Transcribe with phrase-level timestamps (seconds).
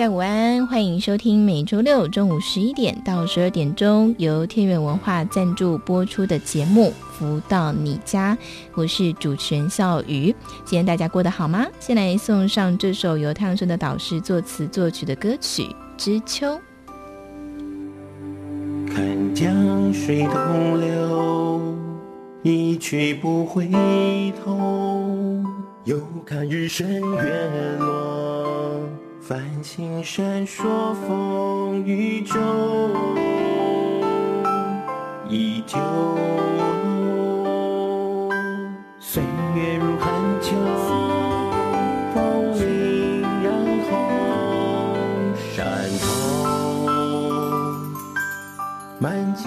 [0.00, 8.34] 家午安，欢迎收听每周六中午十一点到十二点钟由天元文化赞助播出的节目《福到你家》，
[8.72, 10.34] 我是主持人笑瑜。
[10.64, 11.66] 今天大家过得好吗？
[11.78, 15.64] 先来送上这首由太阳升的导师作词作曲的歌曲
[15.98, 16.46] 《知秋》。
[18.90, 21.76] 看江水东流，
[22.42, 23.68] 一去不回
[24.42, 24.56] 头；
[25.84, 28.00] 又看日升月落。
[29.30, 32.36] 繁星闪烁，风雨中，
[35.28, 35.78] 依旧。
[38.98, 39.22] 岁
[39.54, 40.56] 月如寒秋，
[42.12, 43.54] 风铃染
[43.88, 43.92] 红
[45.54, 46.04] 山头。
[48.98, 49.46] 满江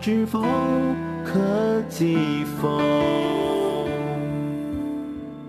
[0.00, 0.40] 知否
[1.26, 2.16] 可寄
[2.58, 2.80] 风？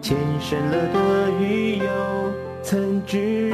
[0.01, 1.85] 前生了得与有，
[2.61, 3.53] 曾知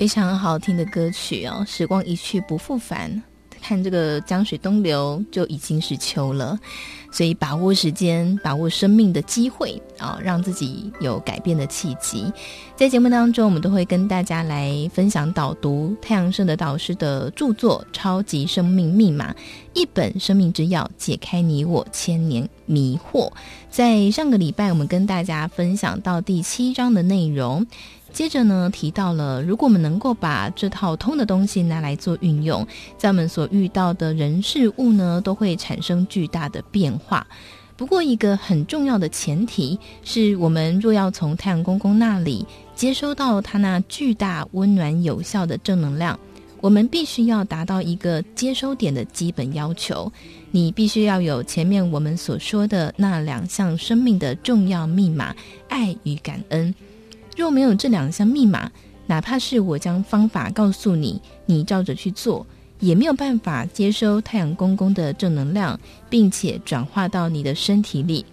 [0.00, 3.22] 非常好听的歌曲哦，时光一去不复返。
[3.60, 6.58] 看这个江水东流，就已经是秋了，
[7.12, 12.32] 所以把握时间，把握生命的机会啊，让自己有改变的契机。
[12.74, 19.30] 在节目当中，我们都会跟大家来分享导读太阳盛的导师的著作《超级生命密码》，
[19.74, 23.30] 一本生命之钥，解开你我千年迷惑。
[23.68, 27.66] 在上个礼拜，我们跟大家分享到第七章的内容。
[28.12, 32.66] 接着呢，提到了如果我们能够把这套通的东西拿来做运用，
[32.98, 37.26] 在我们所遇到的人事物呢，都会产生巨大的变化。
[37.76, 46.18] 不过，一个很重要的前提是我们若要从太阳公公那里接收到他那巨大、温暖、有效的正能量，
[46.60, 50.12] 我们必须要达到一个接收点的基本要求。
[50.50, 55.34] 你必须要有前面我们所说的那两项生命的重要密码：
[55.68, 56.74] 爱与感恩。
[57.40, 58.70] 若没有这两项密码，
[59.06, 62.46] 哪怕是我将方法告诉你，你照着去做，
[62.80, 65.80] 也没有办法接收太阳公公的正能量，
[66.10, 68.26] 并且转化到你的身体里。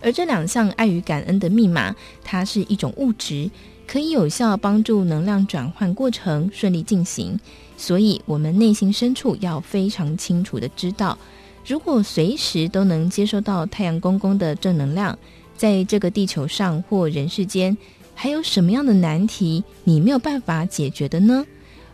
[0.00, 3.48] 而这两项爱与感恩的密码，它是一种物质，
[3.86, 7.38] 可以有效帮助能量转换过程顺利进行。
[7.76, 11.16] 所以，我们内心深处要非常清楚地知道，
[11.64, 15.16] 如果随时都能接收到太阳公公的正能量，
[15.56, 17.76] 在这个地球上或人世间。
[18.20, 21.46] 还有什么样的难题你没有办法解决的呢？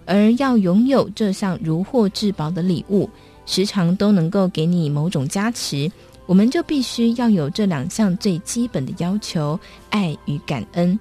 [0.06, 3.10] 而要拥有这项如获至宝的礼物，
[3.44, 5.92] 时常都能够给你某种加持，
[6.24, 10.98] 我们就必须要有这两项最基本的要求：爱与感恩。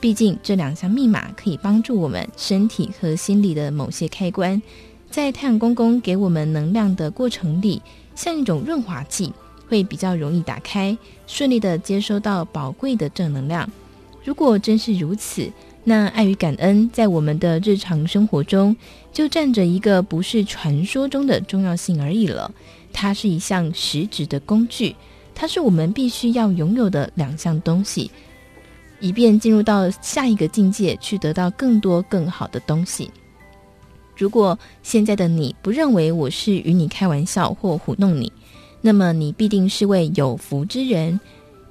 [0.00, 4.60] 毕竟这两项密码可以帮助我们身体和心理的某些开关，
[5.10, 7.82] 在太阳公公给我们能量的过程里，
[8.14, 9.30] 像一种润滑剂，
[9.68, 10.96] 会比较容易打开，
[11.26, 13.68] 顺利地接收到宝贵的正能量。
[14.24, 15.50] 如果真是如此，
[15.84, 18.76] 那爱与感恩在我们的日常生活中
[19.12, 22.50] 就占着一个不是传说中的重要性而已了。
[22.92, 24.94] 它是一项实质的工具，
[25.34, 28.10] 它是我们必须要拥有的两项东西，
[29.00, 33.10] 以便进入到下一个境界去得到更多更好的东西。
[34.14, 38.30] 如果现在的你不认为我是与你开玩笑或糊弄你，
[38.80, 41.18] 那么你必定是位有福之人。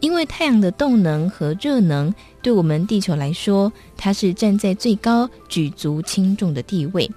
[0.01, 7.09] 因为太阳的动能和热能，对我们地球来说，它是站在最高、举足轻重的地位。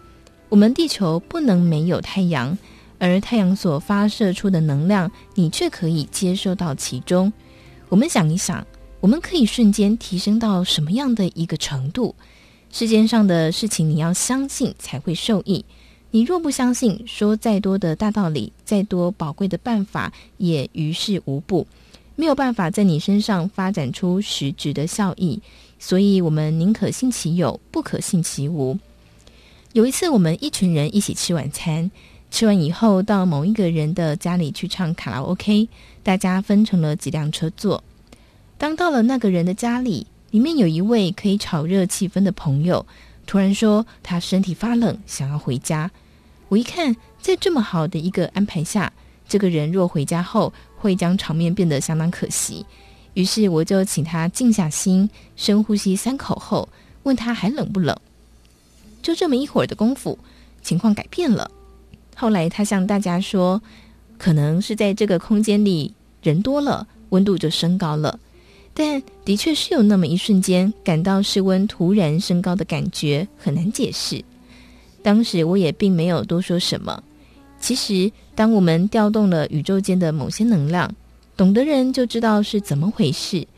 [0.50, 2.56] 我们地球不能没有太阳，
[2.98, 7.32] 而太阳所发射出的能量，你却可以接收到其中。
[7.88, 8.64] 我们想一想，
[9.00, 12.14] 我们可以瞬间提升到什么样的一个程度？
[12.70, 15.64] 世间上的事情，你要相信才会受益。
[16.10, 21.66] 你若不相信，说再多的大道理，再多宝贵的办法，也于事无补，
[22.16, 25.40] 没有办法在你身上发展出实质的效益。
[25.78, 28.78] 所以，我们宁可信其有，不可信其无。
[29.72, 31.90] 有一次，我们一群人一起吃晚餐，
[32.30, 35.68] 吃完以后到某一个人的家里去唱卡拉 OK，
[36.02, 37.82] 大家分成了几辆车坐。
[38.56, 42.86] 当到了那个人的家里，里面有一位可以炒热气氛的朋友，
[43.26, 45.90] 突然说他身体发冷，想要回家。
[46.48, 48.90] 我一看，在这么好的一个安排下，
[49.28, 50.52] 这个人若回家后
[50.84, 52.66] 会将场面变得相当可惜。
[53.14, 56.68] 于是我就请他静下心，深呼吸三口后，
[57.04, 57.96] 问他还冷不冷。
[59.00, 60.18] 就这么一会儿的功夫，
[60.62, 61.50] 情况改变了。
[62.14, 63.62] 后来他向大家说，
[64.18, 68.20] 可能是在这个空间里人多了，温度就升高了。
[68.74, 74.22] 但的确是有那么一瞬间，感到室温突然升高的感觉，很难解释。
[75.02, 77.02] 当时我也并没有多说什么。
[77.64, 80.94] 其实，当我们调动了宇宙间的某些能量，
[81.34, 83.48] 懂的人就知道是怎么回事。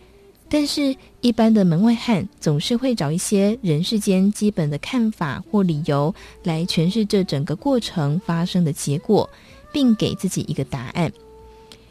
[0.49, 6.15] 但是，一般的门外汉总是会找一些人世间基本的看法或理由
[6.45, 9.29] 来诠释这整个过程发生的结果，
[9.73, 11.13] 并给自己一个答案。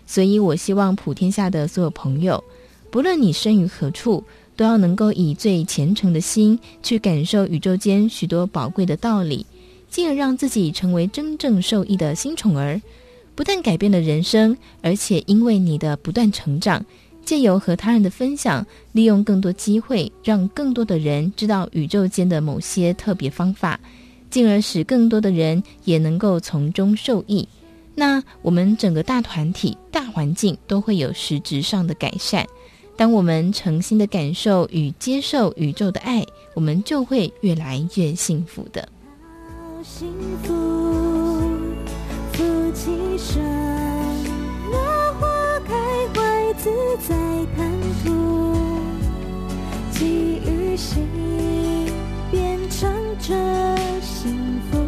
[0.08, 2.42] 所以我希望普天下的所有朋友。
[2.90, 4.24] 不论你身于何处，
[4.56, 9.46] 都要能够以最虔诚的心去感受宇宙间许多宝贵的道理，
[9.96, 12.82] 进而让自己成为真正受益的新宠儿。
[13.34, 16.86] 不但改变了人生，而且因为你的不断成长，
[17.24, 23.80] 借由和他人的分享，利用更多机会，让更多的人知道宇宙间的某些特别方法，
[24.30, 27.48] 进而使更多的人也能够从中受益。
[27.96, 32.46] 那我们整个大团体、大环境都会有实质上的改善。
[32.98, 38.90] 当我们诚心的感受与接受宇宙的爱，我们就会越来越幸福的。
[39.88, 40.12] 幸
[40.44, 40.52] 福，
[42.34, 42.44] 夫
[42.74, 43.40] 妻生，
[44.72, 45.74] 那花开
[46.14, 46.72] 怀自
[47.08, 47.16] 在
[47.56, 47.72] 谈
[48.04, 48.12] 吐，
[49.92, 51.08] 寄予心，
[52.32, 53.36] 变成这
[54.02, 54.80] 幸福。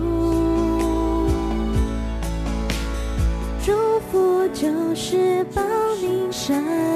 [3.64, 3.72] 祝
[4.12, 5.62] 福就是报
[6.02, 6.88] 你生。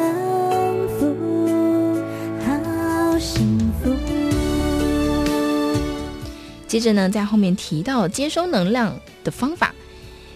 [6.71, 9.75] 接着呢，在后面提到接收能量的方法，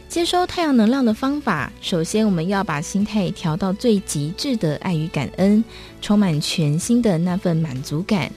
[0.09, 5.63] 接收太阳能量的方法，首先我们要把心态调到最极致的爱与感恩，
[6.01, 8.29] 充满全新的那份满足感。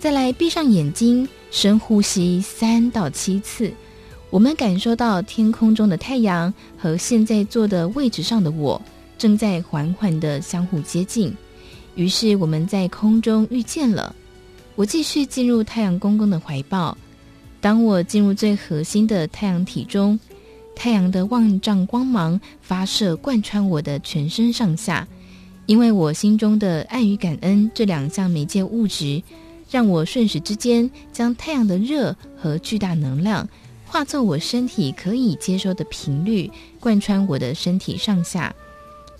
[0.00, 3.72] 再来闭上眼睛，深呼吸三到七次，
[4.28, 8.82] 我们感受到天空中的太阳和现在坐的位置上的我
[9.16, 11.32] 正在缓缓地相互接近，
[11.94, 14.12] 于是我们在空中遇见了。
[14.74, 16.98] 我继续进入太阳公公的怀抱。
[17.60, 20.18] 当我进入最核心的太阳体中，
[20.74, 25.06] 太阳的万丈光芒发射，贯穿我的全身上下。
[25.66, 29.20] 因为我心中的爱与感恩这两项媒介物质，
[29.68, 33.48] 让我瞬时之间将太阳的热和巨大能量
[33.84, 36.48] 化作我身体可以接收的频率，
[36.78, 38.54] 贯穿我的身体上下。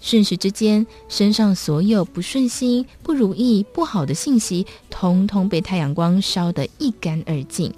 [0.00, 7.72] 瞬时之间，身上所有不顺心、不如意、不好的信息，通通被太阳光烧得一干二净。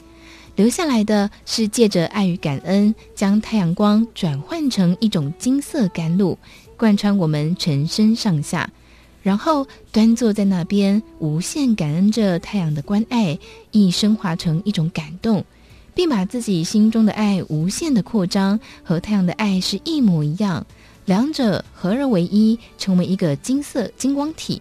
[0.59, 6.37] 留下来的是借着爱与感恩，将太阳光转换成一种金色甘露，
[6.77, 8.69] 贯穿我们全身上下，
[9.23, 13.39] 然后端坐在那边，无限感恩着太阳的关爱，
[13.71, 15.45] 亦升华成一种感动，
[15.95, 20.67] 并把自己心中的爱无限的扩张，和太阳的爱是一模一样，
[21.05, 24.61] 两者合而为一，成为一个金色金光体，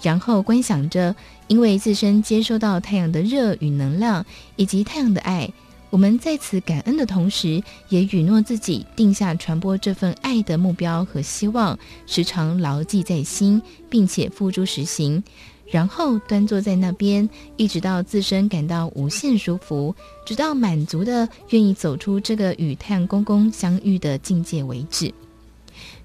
[0.00, 1.12] 然后观想着。
[1.46, 4.24] 因为自身接收到太阳的热与能量，
[4.56, 5.50] 以及太阳的爱，
[5.90, 15.22] 我们在此感恩的同时，也允诺自己定下传播这份爱的目标和希望，时常牢记在心，并且付诸实行。
[15.70, 19.94] 然后端坐在那边，一直到自身感到无限舒服，
[20.26, 25.12] 直到满足的愿意走出这个与太阳公公相遇的境界为止。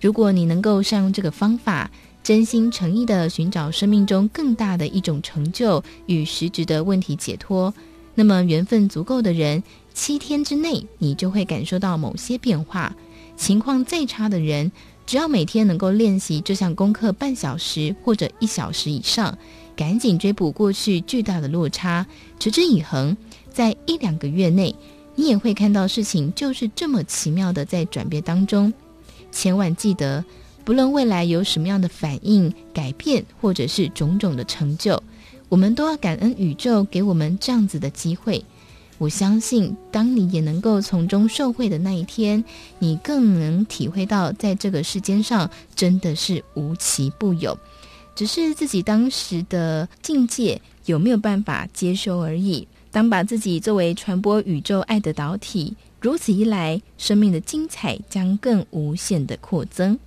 [0.02, 1.92] 如果你能够善用这个方法，
[2.30, 7.74] 真心诚意地寻找生命中更大的一种成就与实质的问题解脱，
[8.14, 9.64] 那么缘分足够的人，
[9.96, 12.96] 七天之内你就会感受到某些变化。
[13.36, 14.72] 情况再差的人，
[15.08, 19.36] 只要每天能够练习这项功课半小时或者一小时以上，
[19.76, 22.06] 赶紧追补过去巨大的落差，
[22.38, 23.18] 持之以恒，
[23.52, 24.76] 在一两个月内，
[25.16, 28.72] 你也会看到事情就是这么奇妙的在转变当中。
[29.32, 30.24] 千万记得。
[30.70, 35.02] 不论未来有什么样的反应、改变，或者是种种的成就，
[35.50, 38.46] 我们都要感恩宇宙给我们这样子的机会。
[39.00, 42.46] 我相信，当你也能够从中受惠的那一天，
[42.78, 47.58] 你更能体会到，在这个世间上真的是无奇不有，
[48.14, 52.68] 只是自己当时的境界有没有办法接收而已。
[52.92, 59.98] 当把自己作为传播宇宙爱的导体，如此一来，生命的精彩将更无限的扩增。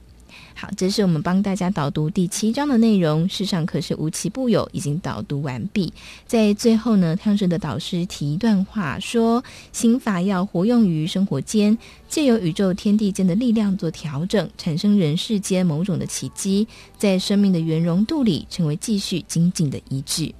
[0.62, 3.28] 好，这是我们帮大家导读第七章的内容。
[3.28, 5.92] 世上可是无奇不有，已经导读完毕。
[6.24, 9.42] 在最后呢，太阳神的导师提一段话说：
[9.72, 11.76] 心法要活用于生活间，
[12.08, 20.32] 借由宇宙天地间的力量做调整，产生人世间某种的奇迹，在生命的圆融度里，成为继续精进的依据。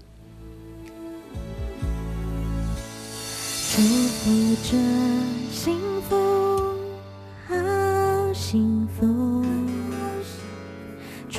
[3.75, 4.79] 祝福着
[5.51, 5.77] 幸
[6.09, 6.17] 福，
[7.49, 9.22] 好幸福。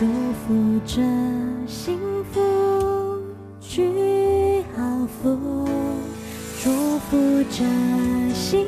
[0.04, 0.54] 祝福
[0.86, 1.02] 着
[1.66, 2.42] 幸福，
[3.62, 5.66] 聚好福；
[6.62, 7.64] 祝福着
[8.34, 8.66] 幸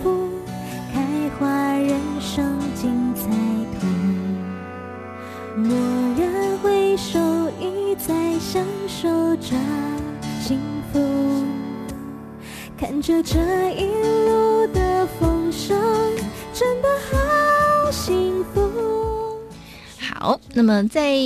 [0.00, 0.28] 福，
[0.92, 1.02] 开
[1.40, 3.28] 花人生精彩
[3.80, 3.86] 图。
[5.56, 5.74] 蓦
[6.16, 7.18] 然回首，
[7.60, 9.56] 已在享受着
[10.40, 10.60] 幸
[10.92, 11.00] 福，
[12.78, 13.40] 看着这
[13.72, 13.86] 一
[14.28, 15.76] 路的丰盛，
[16.52, 18.62] 真的好幸福。
[20.24, 21.18] 好，那么在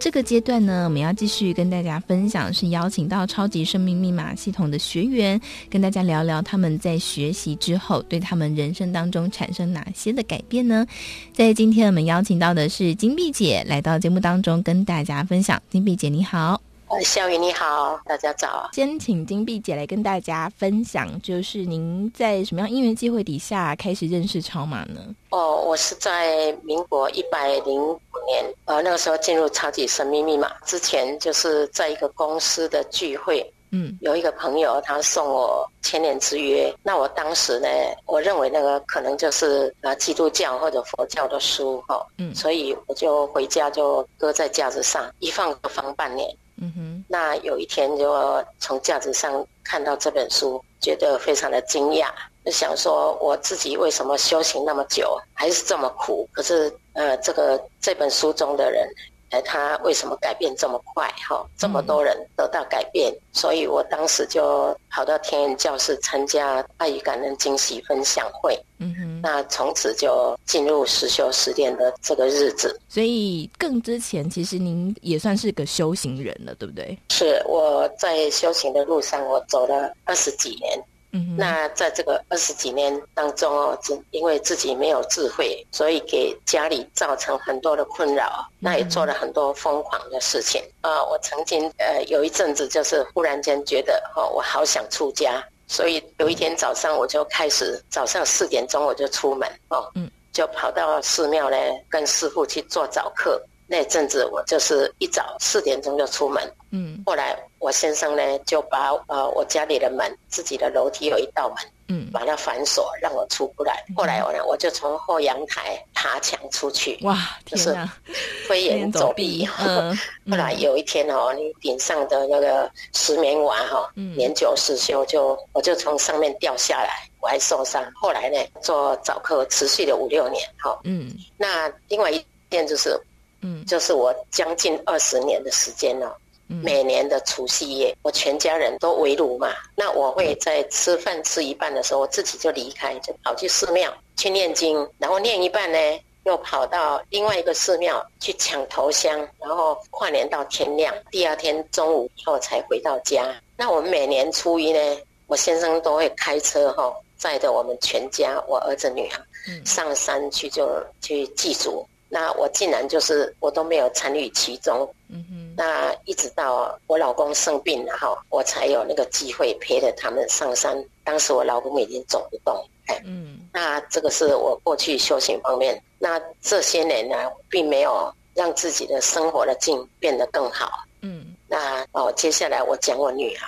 [0.00, 5.38] 这个阶段呢，我们要继续跟大家分享，是邀请到超级生命密码系统的学员，
[5.68, 10.86] 跟大家聊聊他们在学习之后，对他们人生当中产生哪些的改变呢？
[11.34, 15.62] 在今天我们邀请到的是金碧姐来到节目当中，跟大家分享。
[15.68, 16.67] 金碧姐你好。
[16.90, 18.70] 呃，小雨你好，大家早。
[18.72, 25.14] 先请金碧姐来跟大家分享，就是您在什么样因缘机会底下开始认识超马呢？
[25.28, 37.68] 哦，我是在民国一百零五年，呃，那个时候进入超级神秘密码之前，就是在一个公司的聚会，嗯，有一个朋友他送我千年之约，那我当时呢，
[38.06, 46.34] 我认为那个可能就是呃基督教或者佛教的书哈，嗯，所以我就回家就搁在架子上，一放就放半年。
[46.60, 52.08] 嗯哼，那有一天就从架子上看到这本书，觉得非常的惊讶，
[52.44, 56.28] 就想说我自己为什么修行那么久还是这么苦？
[56.32, 58.88] 可是呃，这个这本书中的人。
[59.30, 61.06] 哎，他为什么改变这么快？
[61.28, 68.58] 哈，这么多人得到改变，嗯、所以我当时就跑到天恩教室参加爱与感恩惊喜分享会。
[68.78, 72.80] 嗯哼，那从此就进入实修实练的这个日子。
[72.88, 76.96] 所以更之前，其实您也算是个修行人了，对不对？
[77.10, 80.82] 是我在修行的路上，我走了二十几年。
[81.18, 91.02] 嗯，那在这个二十几年当中哦，只因为自己没有智慧，所以给家里造成很多的困扰，那也做了很多疯狂的事情啊。
[91.04, 101.56] 我曾经呃有一阵子就是忽然间觉得哦，我好想出家，所以有一天早上我就开始早上四点钟我就出门哦，嗯，就跑到寺庙呢
[101.90, 103.42] 跟师傅去做早课。
[103.70, 111.58] 那阵子我就是一早四点钟就出门，嗯，后来我先生呢就把呃我家里的门，自己的楼梯有一道门，
[111.88, 113.84] 嗯，把它反锁，让我出不来。
[113.94, 117.76] 后来我呢我就从后阳台爬墙出去，哇，就是
[118.48, 119.46] 飞檐走壁。
[119.60, 119.94] 嗯，
[120.30, 127.84] 后来有一天哦，你顶上的那个石棉瓦哈，年久失修，就我就从上面掉下来，我还受伤。
[128.00, 132.98] 后来呢做早课持续了五六年，哈，嗯，那另外一件就是。
[133.42, 136.16] 嗯，就是我将近二十年的时间了。
[136.50, 139.52] 嗯，每年的除夕夜，我全家人都围炉嘛。
[139.76, 145.78] 那我会在吃饭吃一半的时候，我自己就离开，就跑去寺庙去念经，然后念一半呢，
[146.24, 153.38] 又跑到另外一个寺庙去抢头香，然后跨年到天亮，第二天中午以后才回到家。
[153.54, 159.20] 那我们每年初一呢，我先生都会开车哈，载着我们全家，我儿子女儿，
[159.66, 160.66] 上山去就
[161.02, 161.86] 去祭祖。
[162.08, 165.54] 那我竟然就是我都没有参与其中，嗯哼。
[165.56, 170.82] 那一直到我老公生病了哈，我才有那个机会陪着他们上山。
[171.04, 173.38] 当时我老公已经走不动，哎，嗯。
[173.52, 175.82] 那这个是我过去修行方面。
[175.98, 177.16] 那这些年呢，
[177.50, 180.70] 并没有让自己的生活的境变得更好，
[181.02, 181.34] 嗯。
[181.46, 183.44] 那哦，接下来我讲我女儿。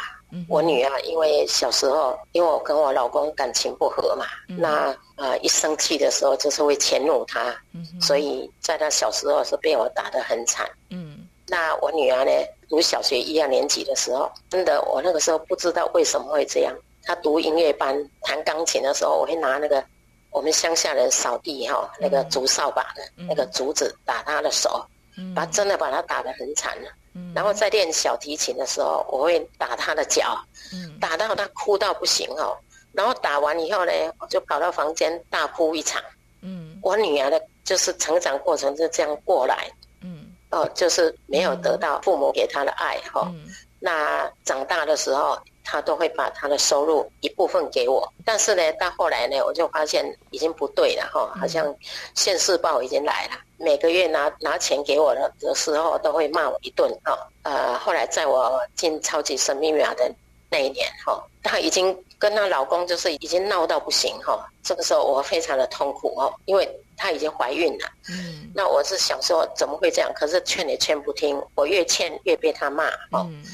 [0.49, 10.69] 我女儿因为小时候，因为我跟我老公感情不和嘛，嗯、那呃一生气的时候就是会迁怒他，嗯、所以在她小时候是被我打得很惨。
[10.91, 12.31] 嗯，那我女儿呢，
[12.69, 16.75] 读小学一二年级的时候，真的我那个时候不知道为什么会这样。
[17.03, 19.85] 她读音乐班弹钢琴的时候，我会拿那个
[20.31, 24.85] 我们乡下人扫地哈、哦，那个竹扫把的那个竹子打她的手。
[25.19, 26.89] 嗯，把真的把她打得很惨了。
[27.15, 30.39] 嗯，然后在练小提琴的时候，我会打他的脚，
[30.73, 32.57] 嗯，打到他哭到不行哦。
[32.93, 36.03] 然后打完以后呢，我就跑到房间大哭一场。
[36.41, 39.71] 嗯，我女儿的就是成长过程就这样过来。
[40.03, 43.31] 嗯，哦，就是没有得到父母给她的爱哈。
[43.35, 43.47] 嗯，
[43.79, 45.39] 那长大的时候。
[45.71, 51.73] 他都会把他的收入一部分给我，但是呢，到后来呢，我就发现已经不对了哈，好像
[52.17, 57.17] 现世报已经来了，每个月拿拿钱给我的的时候，都会骂我一顿哈。
[57.45, 60.13] 呃，后来在我进超级神秘密码的
[60.51, 67.87] 那一年哈，她已经跟她老公就是已经闹到不行哈，这个时候我非常的痛苦哦，因为她已经怀孕了。
[68.09, 68.51] 嗯。
[68.53, 70.11] 那我是想说怎么会这样？
[70.17, 73.25] 可是劝也劝不听，我越劝越被她骂哦。
[73.31, 73.45] 嗯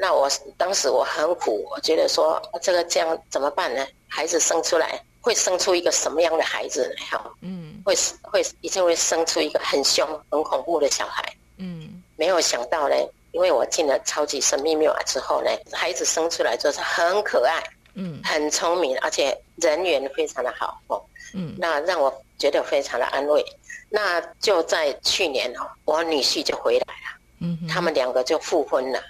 [0.00, 0.26] 那我
[0.56, 3.86] 当时我很苦，我觉得说这个这样怎么办呢？
[4.08, 7.06] 孩子生出来会生出一个什么样的孩子来？
[7.06, 11.22] 哈，嗯，会会一定会生出一个很凶、很恐怖的小孩。
[11.58, 12.96] 嗯，没有想到呢，
[13.32, 21.04] 因为我进了超级神秘密码之后呢，孩子生出来就是很可爱，嗯，很聪明，而且人缘非常的好哦。
[21.34, 23.44] 嗯，那让我觉得非常的安慰。
[23.90, 29.00] 那就在去年哦，我女婿就回来了，嗯，他们两个就复婚了。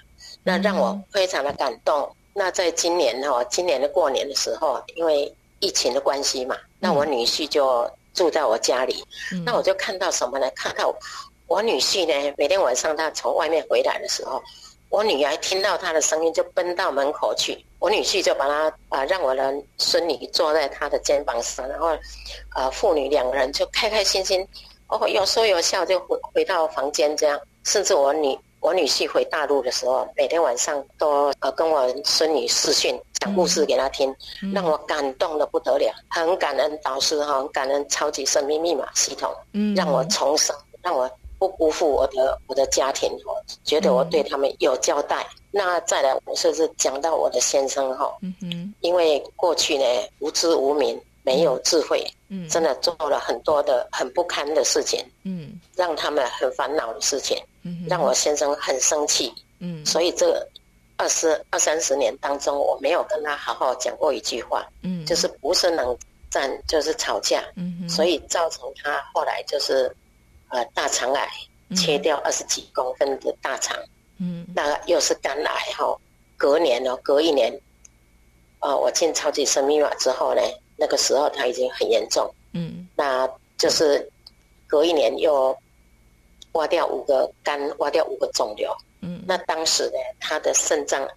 [0.43, 2.09] 那让我非常的感动。
[2.33, 9.03] 那在今年哈，今年的过年的时候，因为疫情的关系嘛，那我女婿就住在我家里。
[9.45, 10.49] 那我就看到什么呢？
[10.55, 10.95] 看到
[11.47, 14.41] 我女婿呢，每天晚上他从外面回来的时候，
[14.89, 17.65] 我女儿听到他的声音就奔到门口去。
[17.79, 21.89] 我女婿就把他啊，让我的孙女坐在他的肩膀上，然后
[22.55, 24.47] 呃，父女两个人就开开心心
[24.87, 27.37] 哦，有说有笑，就回回到房间这样。
[27.65, 28.39] 甚至我女。
[28.61, 35.91] 我女婿回大陆的时候，每天晚上都呃跟我孙女视讯讲故事给他听，嗯、让我感动的不得了。
[36.09, 45.23] 很感恩导师哈，很感恩超级生命密码系统，嗯，让我重生，让我不辜负我的我的家庭，我觉得我对他们有交代。
[45.23, 49.83] 嗯、那再来，我甚至讲到我的先生哈，嗯哼，因为过去呢
[50.19, 51.01] 无知无明。
[51.23, 60.47] 没有智慧，嗯，真的做了很多的很不堪的事情，嗯，让他们很烦恼的事情，嗯，让我先生很生气，嗯，所以这
[60.97, 65.97] 二十二三十年当中，我没有跟他好好讲过一句话，嗯，就是不是冷
[66.29, 69.95] 战就是吵架，嗯，所以造成他后来就是
[70.49, 71.29] 呃大肠癌，
[71.75, 73.77] 切掉二十几公分的大肠，
[74.19, 75.97] 嗯，那又是肝癌哈，
[76.37, 77.53] 隔年哦，隔一年，
[78.59, 80.41] 呃，我进超级生命密码之后呢。
[80.77, 84.11] 那个时候他已经很严重，嗯，那就是
[84.65, 85.55] 隔一年又
[86.53, 91.07] 挖掉五个肝，挖掉五个肿瘤，嗯，那当时呢，他的肾脏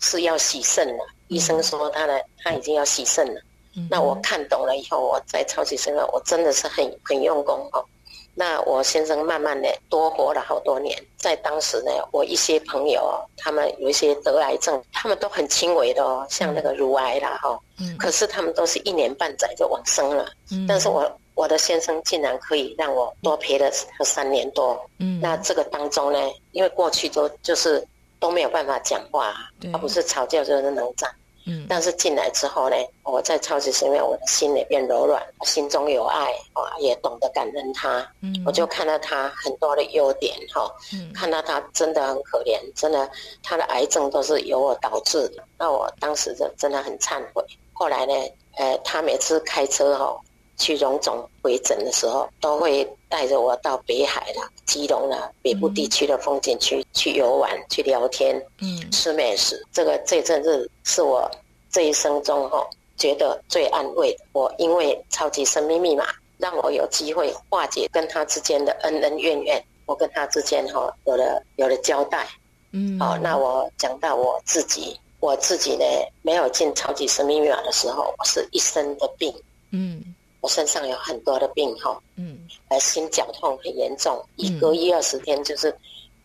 [0.00, 3.40] 是要洗肾了，嗯、医生说他的他已经要洗肾了，
[3.76, 7.84] 嗯，那我看懂了以后，我在超级生命，我真的是很很用功哦。
[8.32, 21.02] 那我先生慢慢的多活了好多年，在当时呢，我一些朋友，他们有一些得癌症，他们都很轻微的哦，像那个乳癌啦哈，嗯，可是他们都是一年半载就往生了，嗯，但是我
[21.40, 26.18] 我的先生竟然可以让我多陪了他三年多，嗯，那这个当中呢，
[26.52, 27.82] 因为过去都就是
[28.18, 31.10] 都没有办法讲话，对，而不是吵架就是冷战。
[31.46, 38.06] 嗯，但是进来之后呢，我在超级生命，我的心里变柔软，心中有爱，我，也懂得感恩他。
[38.20, 43.10] 嗯，我就看到他很多的优点，哈，嗯，看到他真的很可怜，真的
[43.42, 45.42] 他的癌症都是由我导致的。
[45.56, 47.42] 那我当时就真的很忏悔。
[47.72, 48.12] 后来呢，
[48.58, 50.14] 呃，他每次开车哈
[50.60, 59.60] 去荣总回诊的时候，都会带着我到北海啦、基隆啦、北部地区的风景区去游玩、去聊天、嗯，吃美食。
[59.72, 61.28] 这个这阵子是我。
[61.72, 66.04] 这一生中哈，觉得最安慰的，我因为超级生命密码，
[66.36, 72.26] 让我有机会化解跟他之间的恩恩怨怨，我跟他之间哈有了有了交代。
[72.72, 75.84] 嗯，好，那我讲到我自己，我自己呢，
[76.22, 79.32] 没有进超级生命密码的时候，我是一身的病。
[79.70, 80.02] 嗯，
[80.40, 82.00] 我身上有很多的病哈。
[82.16, 85.74] 嗯，呃，心绞痛很严重，一隔一二十天就是。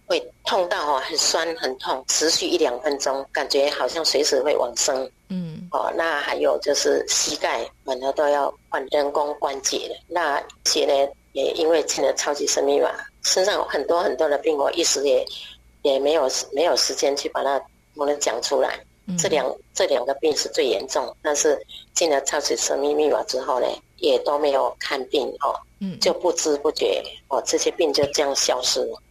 [0.08, 5.10] 会痛到哦，很酸很痛，持续一两分钟，感觉好像随时会往生。
[5.30, 9.96] 嗯，哦，那还有就是膝盖，本来都要换人工关节了。
[10.08, 12.92] 那些呢，也因为进了超级生命密码，
[13.24, 15.26] 身上有很多很多的病，我一时也
[15.82, 17.60] 也没有没有时间去把它
[17.96, 18.80] 我能讲出来。
[19.08, 21.60] 嗯、这两这两个病是最严重，但是
[21.96, 23.66] 进了超级生命密码之后呢，
[23.98, 29.02] 也都没有看病哦，嗯，就不知不觉哦，这些病就这样消失了。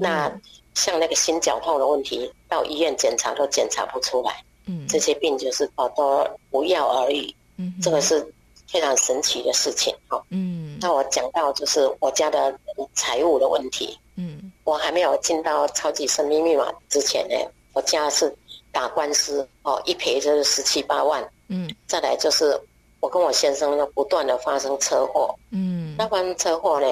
[0.00, 0.32] 那
[0.74, 4.42] 像那个心绞痛的问题，到医院检查都检查不出来。
[4.66, 7.34] 嗯，这些病就是哦都无药而愈。
[7.56, 8.24] 嗯，这个是
[8.68, 9.94] 非常神奇的事情。
[10.08, 12.56] 哈，嗯，那我讲到就是我家的
[12.94, 13.98] 财务的问题。
[14.14, 17.34] 嗯，我还没有进到超级生命密码之前呢，
[17.72, 18.32] 我家是
[18.70, 21.28] 打官司哦，一赔就是十七八万。
[21.48, 22.58] 嗯，再来就是
[23.02, 25.34] 我跟我先生呢不断的发生车祸。
[25.50, 26.86] 嗯，那发生车祸呢，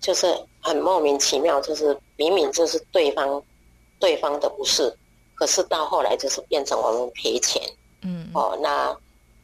[0.00, 3.42] 就是很莫名其妙，就是明明就是对方
[3.98, 4.96] 对方的不是，
[5.34, 7.60] 可是到后来就是变成我们赔钱。
[8.02, 8.96] 嗯，哦，那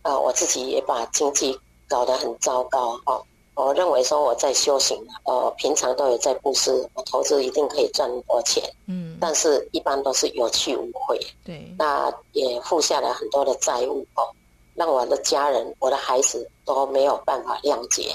[0.03, 3.21] 呃我自己也把经济搞得很糟糕哦。
[3.57, 14.25] 我认为说我在修行，呃，平常都有在布施，我投资一定可以赚很多钱，嗯，但是一般都是有去无回，对，那也负下了很多的债务哦，
[14.81, 18.11] 让我的家人、我的孩子都没有办法谅解，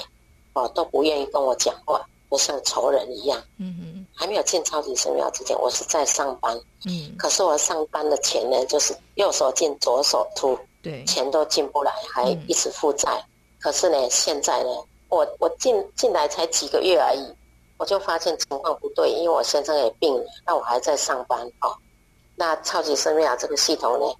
[0.54, 14.70] 哦，都不愿意跟我讲话，不像仇人一样，嗯嗯，还没有进超级生命之前，我是在上班，嗯，可是我上班的钱呢，就是右手进左手出，对，钱都进不来，还一直负债，嗯，可是呢，现在呢。
[15.08, 17.24] 我我进进来才几个月而已，
[17.78, 21.72] 我就发现情况不对，因为我先生也病了，那我还在上班哦。
[22.34, 24.12] 那超级生命这个系统呢，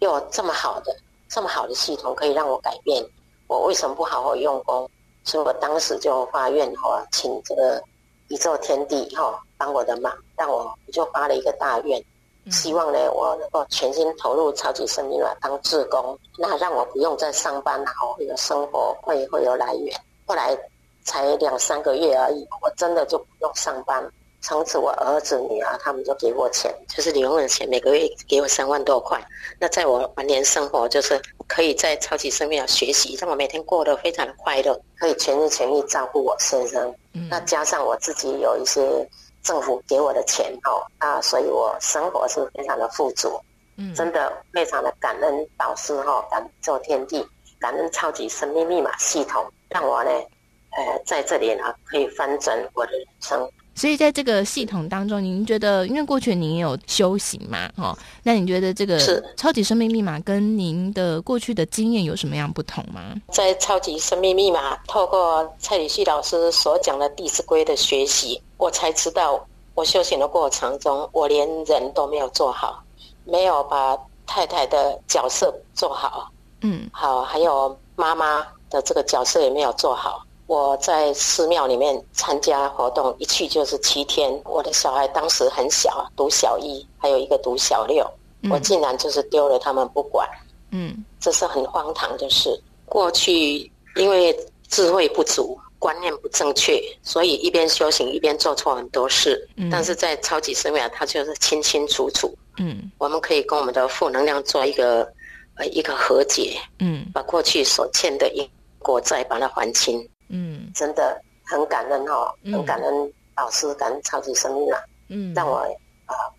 [0.00, 0.96] 又这么好的
[1.32, 3.02] 这么好的系统可以让我改变，
[3.48, 4.86] 我为什么不好好用功？
[5.24, 7.82] 所以我当时就发愿哈，请这个
[8.28, 12.04] 宇宙天地哈帮我的忙，让我我就发了一个大愿，
[12.50, 19.98] 希望呢我能够全心投入超级生命当志工，那让我不用再上班，好会有生活会会有来源。
[20.26, 20.54] 后来
[21.02, 24.06] 才两三个月而已，我真的就不用上班。
[24.42, 29.18] 从此我儿子女儿他们就给我钱，就是零用的钱，每个月给我三万多块。
[29.60, 36.92] 那在我晚年生活，就是可以在超级生命学习，让我每天过得非常的快乐，可以全心全意照顾我先生。
[37.12, 37.28] 嗯。
[37.30, 39.08] 那加上我自己有一些
[39.44, 43.40] 政府给我的钱哦，啊所以我生活是非常的富足。
[43.76, 43.94] 嗯。
[43.94, 47.24] 真的非常的感恩导师哈，感恩做天地，
[47.60, 49.46] 感恩超级生命密码系统。
[49.68, 53.48] 让我呢，呃，在这里呢，可以翻转我的人生。
[53.74, 58.98] 所以，在这个系统当中，您觉得，因为过去您也有修行嘛，哦，那你觉得这个
[59.36, 63.14] 超级生命密码跟您的过去的经验有什么样不同吗？
[63.32, 72.82] 在超级生命密码，透过蔡礼旭老师所讲的《弟子规》的学习，我才知道，我修行的过程中，我连人都没有做好，
[73.24, 76.30] 没有把太太的角色做好，
[76.60, 78.46] 嗯，好，还有妈妈。
[78.72, 80.24] 的这个角色也没有做好。
[80.52, 84.30] 我在寺庙里面参加活动，一去就是七天。
[84.44, 88.06] 我的小孩当时很小，读小一，还有一个读小六，
[88.42, 90.28] 嗯、我竟然就是丢了他们不管。
[90.70, 92.62] 嗯，这是很荒唐的事。
[92.84, 93.60] 过去
[93.96, 94.38] 因为
[94.68, 99.48] 智慧不足，观念不正确，所以一边修行一边做错很多事。
[99.56, 102.30] 嗯、但是在超级生命，它就是清清楚楚。
[102.58, 105.10] 嗯，我们可以跟我们的负能量做一个
[105.54, 106.60] 呃一个和解。
[106.78, 108.46] 嗯，把过去所欠的因。
[108.84, 115.64] 果债把它还清，嗯，真的很感恩哈、哦，嗯、很感恩老师，感恩超级生命啊，嗯，让我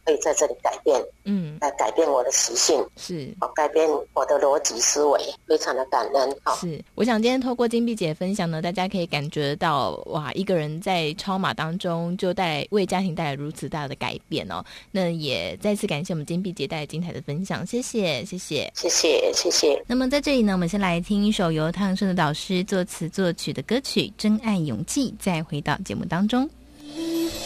[0.06, 6.56] 可以在这里改变，嗯，来改变我的习性，是，改变我的逻辑思维，非常的感恩哈。
[6.56, 14.64] 是，我想今天透过金碧姐分享呢，大家可以感觉到哇，一个人在超马当中就带为家庭带来如此大的改变哦。
[14.92, 19.84] 那也再次感谢我们金碧姐带来精彩的分享，谢谢，谢谢，谢谢，谢谢。
[19.88, 26.50] 那么在这里呢，我们先来听一首由汤胜的导师作词作曲的歌曲《真爱永记》，再回到节目当中。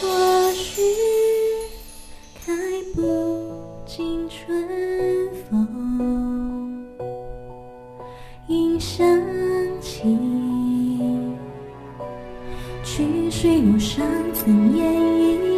[0.00, 1.27] 不
[3.86, 4.68] 尽春
[5.48, 6.86] 风，
[8.48, 9.06] 迎香
[9.80, 10.16] 气。
[12.84, 15.57] 去水路上曾烟影，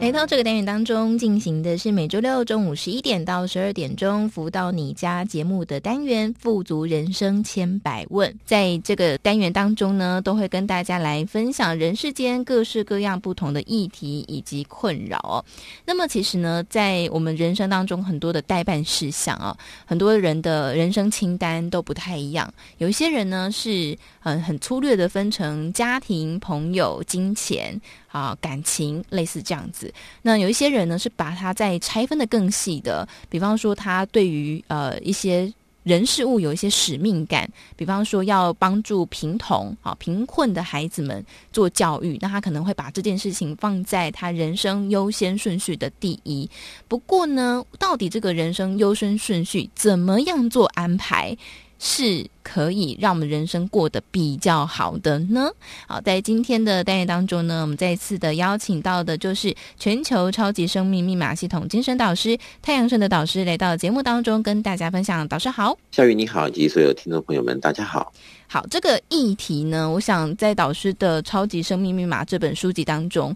[0.00, 8.32] 来到这个单元当中进行的是每周六中午十一点到十二点钟福到你家节目的单元《富足人生千百问》。
[8.46, 15.44] 在这个单元当中呢，都会跟大家来分享人世间各式各样不同的议题以及困扰。
[15.84, 22.50] 那么，其实呢，在我们人生当中很多的待办事项啊，很多人的人生清单都不太一样。
[22.78, 27.78] 有一些人呢是嗯很粗略的分成家庭、朋友、金钱。
[28.10, 29.92] 啊，感情类似这样子。
[30.22, 33.08] 那有一些人呢，是把它再拆分的更细的。
[33.28, 37.50] 比方说，他对于呃一些人事物有一些使命感。
[37.76, 46.48] 比方说，要帮助贫童啊贫困的孩子们做教育，那他可能会把这件事情放在他人生优先顺序的第一。
[46.88, 51.36] 不过呢，到底这个人生优先顺序怎么样做安排？
[51.82, 55.50] 是可以让我们人生过得比较好的呢？
[55.88, 65.26] 好，在今天的单元当中呢，我们再次的邀请到的就是全球超级生命密码系统精神导师太阳神的导师来到节目当中跟大家分享。
[65.26, 68.12] 导师好，夏雨你好，以及所有听众朋友们，大家好。
[68.46, 73.34] 好，这个议题呢，我想在导师的《超级生命密码》这本书籍当中。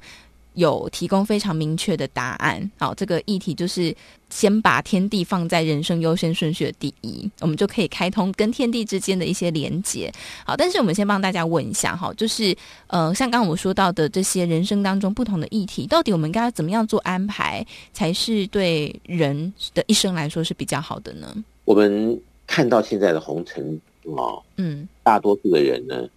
[0.54, 2.70] 有提供非常明确的答案。
[2.78, 3.94] 好，这个议题就是
[4.30, 10.12] 先把天地放在人生优先顺序的第一，我们就可以开通跟天地之间的一些连接。
[10.44, 21.34] 好，但是我们先帮大家问一下，哈，就是呃，像刚刚我们说到的这些人生当中不同的议题，到底我们应该要怎么样做安排，才是对人的一生来说是比较好的呢？
[21.64, 26.08] 我们看到现在的红尘哦，嗯，大多数的人呢，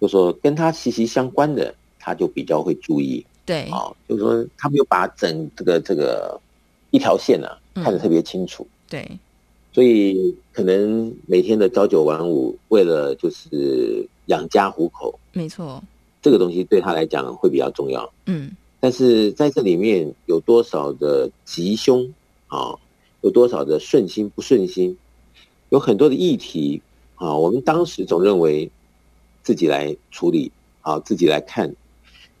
[0.00, 3.24] 就说跟他息息相关的，他就比较会注意。
[3.44, 6.40] 对，啊，就是说他没有把整这个这个
[6.90, 8.66] 一条线呢、啊、看得特别清楚。
[8.88, 9.18] 对，
[9.72, 15.82] 所以可能每天的朝九晚五，为了就是养家糊口，没错，
[16.20, 18.08] 这个东西对他来讲会比较重要。
[18.26, 22.12] 嗯，但是在这里面有多少的吉凶
[22.46, 22.74] 啊？
[23.22, 24.96] 有多少的顺心不顺心？
[25.70, 26.82] 有很多的议题
[27.14, 28.70] 啊，我们当时总认为
[29.42, 31.74] 自己来处理，啊，自己来看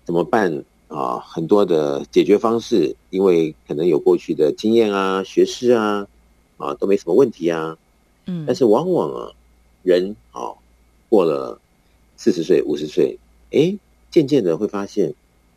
[0.04, 0.64] 怎么办？
[0.92, 6.06] 啊，很多的解决方式，因为可能有过去的经验啊、学识啊，
[6.58, 7.78] 啊，都没什么问题啊。
[8.26, 9.32] 嗯，但是往往啊，
[9.82, 10.52] 人啊，
[11.08, 11.58] 过了
[12.16, 13.18] 四十岁、五十岁，
[13.52, 13.74] 哎，
[14.10, 15.14] 渐渐的会发现，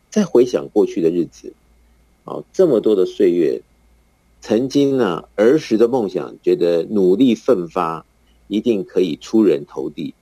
[0.08, 1.52] 再回想过去的日子，
[2.24, 3.60] 啊，这么多的岁月，
[4.40, 8.06] 曾经呢，儿时的梦想，觉得努力奋发，
[8.48, 10.14] 一定可以出人头地。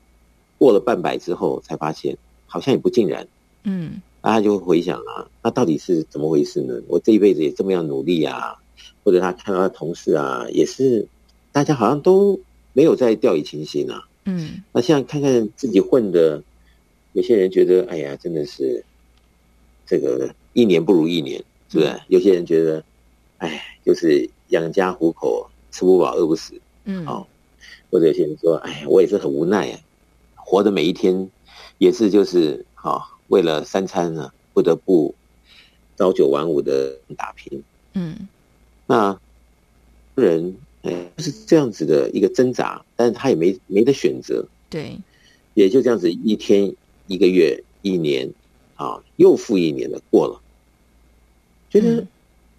[0.59, 3.29] 过了半百之后，才发现好像也不尽然。
[3.63, 4.03] 嗯。
[4.25, 6.81] 那他就会回想啊，那到底是怎么回事呢？
[6.89, 8.57] 我这一辈子也这么样努力啊，
[9.05, 11.07] 或者他看到他同事啊，也是
[11.53, 12.41] 大家好像都
[12.73, 14.09] 没有在掉以轻心啊。
[14.25, 16.43] 嗯，那现在看看自己混的，
[17.13, 18.83] 有些人觉得，哎呀，真的是
[19.85, 22.01] 这个一年不如一年，是不是？
[22.09, 22.83] 有些人觉得，
[23.37, 26.59] 哎，就是养家糊口，吃不饱饿不死。
[26.87, 27.29] 嗯，好，
[27.91, 29.81] 或者有些人说，哎，我也是很无奈啊，
[30.35, 31.31] 活的每一天
[31.77, 33.11] 也是就是好。
[33.29, 35.15] 为了三餐呢，不得不
[35.97, 37.63] 朝九晚五的打拼。
[37.95, 38.29] 嗯，
[38.87, 39.19] 那
[40.15, 44.45] 人哎是这样子的一个挣扎，但是他也没没得选择。
[44.69, 44.99] 对，
[45.55, 46.75] 也就这样子，一天、
[47.07, 48.31] 一个月、一年
[48.77, 50.41] 啊，又复一年的过了。
[51.71, 52.07] 觉得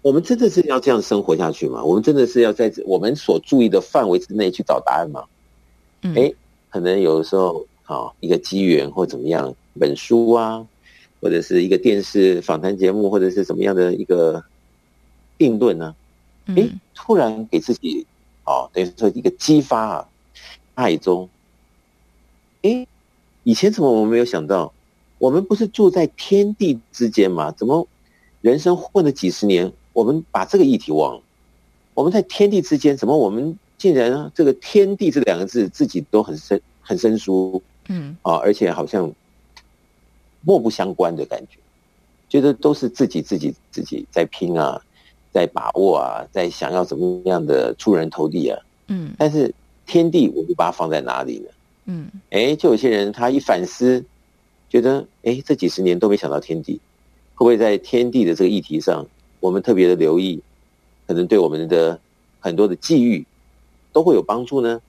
[0.02, 1.84] 我们真的是要这样生活下去吗？
[1.84, 5.24] 我们真的是要在我们所注意的范围之内去找答案吗？
[6.02, 6.32] 嗯，哎，
[6.70, 9.54] 可能有的时候啊，一个机缘或怎么样。
[9.76, 10.66] 本书啊，
[11.20, 14.44] 或者是一个电视访谈节目，或者是什么样的一个
[15.38, 15.94] 定论呢？
[16.46, 18.06] 哎，突然给自己
[18.44, 20.08] 哦，等于说一个激发啊，
[20.74, 21.28] 爱中。
[22.62, 22.86] 哎，
[23.42, 24.72] 以前怎么我们没有想到？
[25.18, 27.50] 我们不是住在天地之间吗？
[27.50, 27.88] 怎么
[28.40, 31.22] 人生混了几十年，我们把这个议题忘了？
[31.94, 37.62] 我们在天地之间，怎么我们竟然这个“天地”这两个字自己都很生很生疏？
[37.88, 39.12] 嗯，啊，而且好像。
[40.46, 41.58] 莫不相关的感觉，
[42.28, 44.80] 觉得都是自己自己自己在拼啊，
[45.32, 48.56] 在把握啊，在想要怎么样的出人头地啊。
[48.86, 49.52] 嗯，但是
[49.86, 51.48] 天地，我就把它放在哪里呢？
[51.86, 54.04] 嗯，哎，就有些人他一反思，
[54.70, 56.74] 觉得哎，这几十年都没想到天地，
[57.34, 59.04] 会不会在天地的这个议题上，
[59.40, 60.40] 我们特别的留意，
[61.08, 61.98] 可能对我们的
[62.38, 63.26] 很多的际遇
[63.92, 64.80] 都会有帮助呢？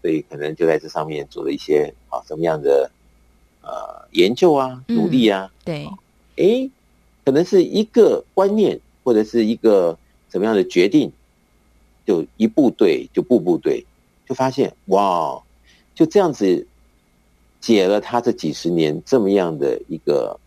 [0.00, 2.88] 所以可能就在这上面做了一些啊什么样的。
[3.66, 5.88] 呃研究啊，努力啊，嗯、对，
[6.36, 6.70] 哎，
[7.24, 9.98] 可能是一个观念或者是一个
[10.28, 11.10] 怎么样的决定，
[12.06, 13.84] 就一步对，就步步对，
[14.24, 15.42] 就发现哇，
[15.96, 16.64] 就这样子
[17.60, 20.38] 解了他这几十年这么样的一个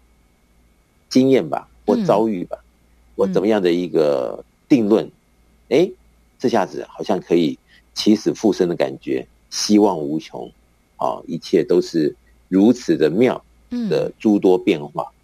[1.09, 2.65] 经验吧，或遭遇吧，嗯、
[3.17, 5.05] 或怎么样的一个定论，
[5.67, 5.93] 哎、嗯，
[6.39, 7.59] 这下子好像可以
[7.93, 10.49] 起死复生的感觉，希望无穷。
[11.01, 12.13] 啊，一切都是
[12.49, 13.41] 如此的妙
[13.89, 15.15] 的诸多变化，嗯、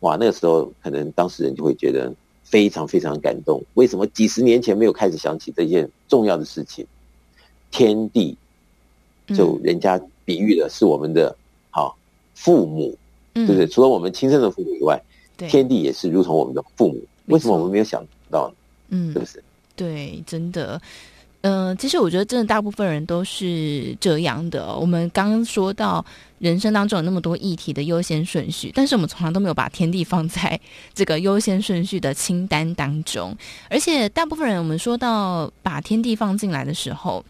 [0.00, 0.16] 哇！
[0.16, 2.12] 那个时候可能当事人就会觉得
[2.44, 3.60] 非常非常感动。
[3.74, 6.86] 为什么几十年前没有开始想起这件重要的事情？
[7.70, 8.36] 天地，
[9.28, 11.34] 就人家比喻的是我们的
[11.70, 11.96] 好
[12.34, 12.96] 父母，
[13.32, 13.66] 对不对？
[13.66, 15.00] 除了我们亲生的父母以外，
[15.36, 17.00] 对天地也是如同我们的父母。
[17.26, 18.54] 为什么我们没有想到呢？
[18.88, 19.42] 嗯，是不是？
[19.76, 20.80] 对，真的。
[21.42, 26.04] 嗯、其实我觉得，真的大部分人都是这样的、我们刚刚说到
[26.38, 30.60] 人生当中有那么多议题的优先顺序，但是我们从来都没有把天地放在
[30.92, 33.36] 这个优先顺序的清单当中。
[33.68, 37.24] 而且，大部分人我们说到把天地放进来的时候，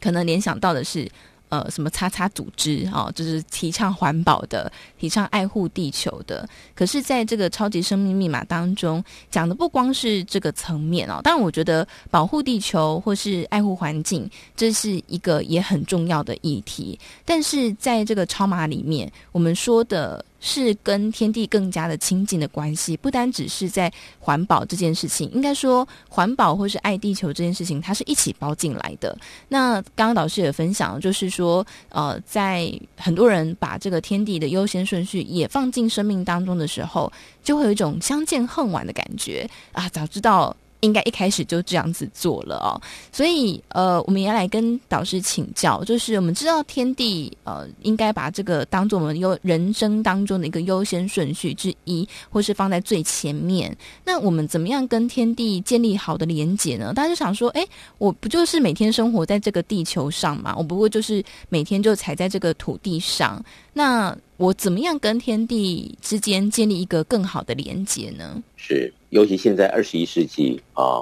[0.00, 1.08] 可能联想到的是。
[1.48, 6.48] 呃，什么叉叉组织啊、哦，就是提倡环保的，提倡爱护地球的。
[6.74, 11.20] 可是，在这个超级生命密码当中，讲的不光是这个层面哦。
[11.22, 16.98] 当然，我觉得保护地球或是爱护环境，这是一个也很重要的议题。
[17.24, 20.24] 但是，在这个超码里面，我们说的。
[20.40, 29.16] 是跟天地更加的亲近的关系，不单只是在环保这件事情，应该说环保或是爱地球这件事情，它是一起包进来的。
[29.48, 39.88] 那刚刚导师也分享，就是说，呃，在很多人把这个天地的优先顺序也放进生命当中的时候，就会有一种相见恨晚的感觉啊！
[39.88, 40.56] 早知道。
[40.80, 42.80] 应该一开始就这样子做了哦，
[43.12, 53.76] 所以呃，我们也来跟导师请教，就是我们知道天地呃，应该把这个当做我们优人生当中的一个优先顺序之一，或是放在最前面。
[54.04, 56.92] 那我们怎么样跟天地建立好的连结呢？
[56.94, 57.66] 大家就想说，哎，
[57.98, 60.54] 我不就是每天生活在这个地球上嘛？
[60.56, 68.42] 我不过就是每天就踩在这个土地上，那我怎么样跟天地之间建立一个更好的连接呢？
[68.56, 68.92] 是。
[69.10, 71.00] 尤其现在二十一世纪啊，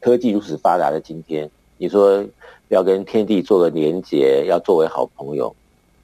[0.00, 2.22] 科技如此发达的今天，你说
[2.68, 5.56] 要跟天地做个连接，要作为好朋友，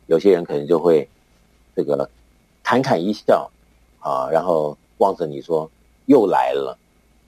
[0.07, 1.07] 有些人可能就会
[1.77, 2.09] 这个
[2.65, 3.51] 侃侃一笑
[4.01, 5.71] 啊，然后望着你说
[6.07, 6.79] 又来了，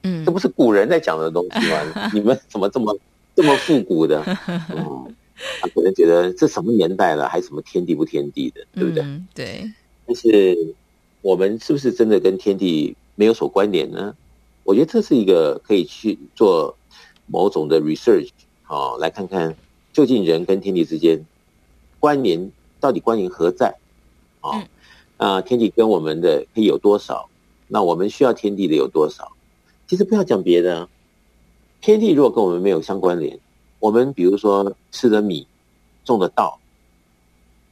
[0.04, 2.10] 嗯，这不是古人在讲的东西吗？
[2.14, 2.96] 你们怎么这么
[3.36, 4.24] 这么复古的？
[4.74, 5.14] 嗯，
[5.61, 9.03] 他可能觉得这什么年代了，还什么天地不天地的，对不对？
[9.03, 9.72] 嗯，对。
[10.07, 10.74] 但是
[11.22, 14.14] 我们是不是真的跟天地没有所关联呢？
[14.64, 16.76] 我觉得这是一个可以去做
[17.26, 18.29] 某种的 research
[18.68, 19.57] 哦，来看看
[19.92, 21.24] 究竟人跟天地之间
[21.98, 23.76] 关联到底关联何在
[24.40, 24.64] 啊？
[25.16, 27.29] 啊，天地跟我们的可以有多少？
[27.68, 29.33] 那我们需要天地的有多少？
[29.87, 30.88] 其实不要讲别的啊，
[31.81, 33.38] 天地如果跟我们没有相关联，
[33.80, 35.46] 我们比如说吃的米、
[36.04, 36.60] 种的稻，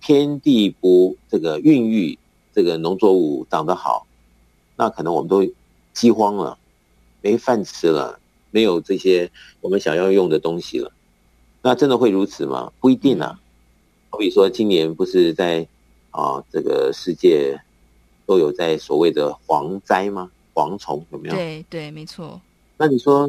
[0.00, 2.18] 天地不这个孕育
[2.52, 4.06] 这个农作物长得好。
[4.76, 5.46] 那可能我们都
[5.92, 6.58] 饥荒了，
[7.20, 8.18] 没饭吃了，
[8.50, 10.90] 没有这些我们想要用的东西了。
[11.62, 12.72] 那真的会如此吗？
[12.80, 13.38] 不一定啊。
[14.10, 15.66] 好比说，今年不是在
[16.10, 17.60] 啊这个世界
[18.24, 20.30] 都有在所谓的蝗灾吗？
[20.54, 21.34] 蝗虫有没有？
[21.34, 22.40] 对对，没错。
[22.76, 23.28] 那你说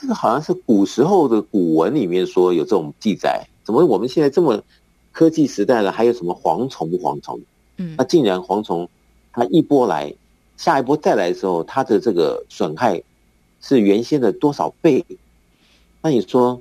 [0.00, 4.62] 这个好像是古时候的古文里面说有这种记载，怎么我们现在这么
[5.10, 7.40] 科技时代了，还有什么蝗虫不蝗虫？
[7.78, 8.88] 嗯，那竟然蝗虫
[9.32, 10.14] 它一波来。
[10.56, 13.00] 下一波再来的时候，它的这个损害
[13.60, 15.04] 是原先的多少倍？
[16.02, 16.60] 那你说，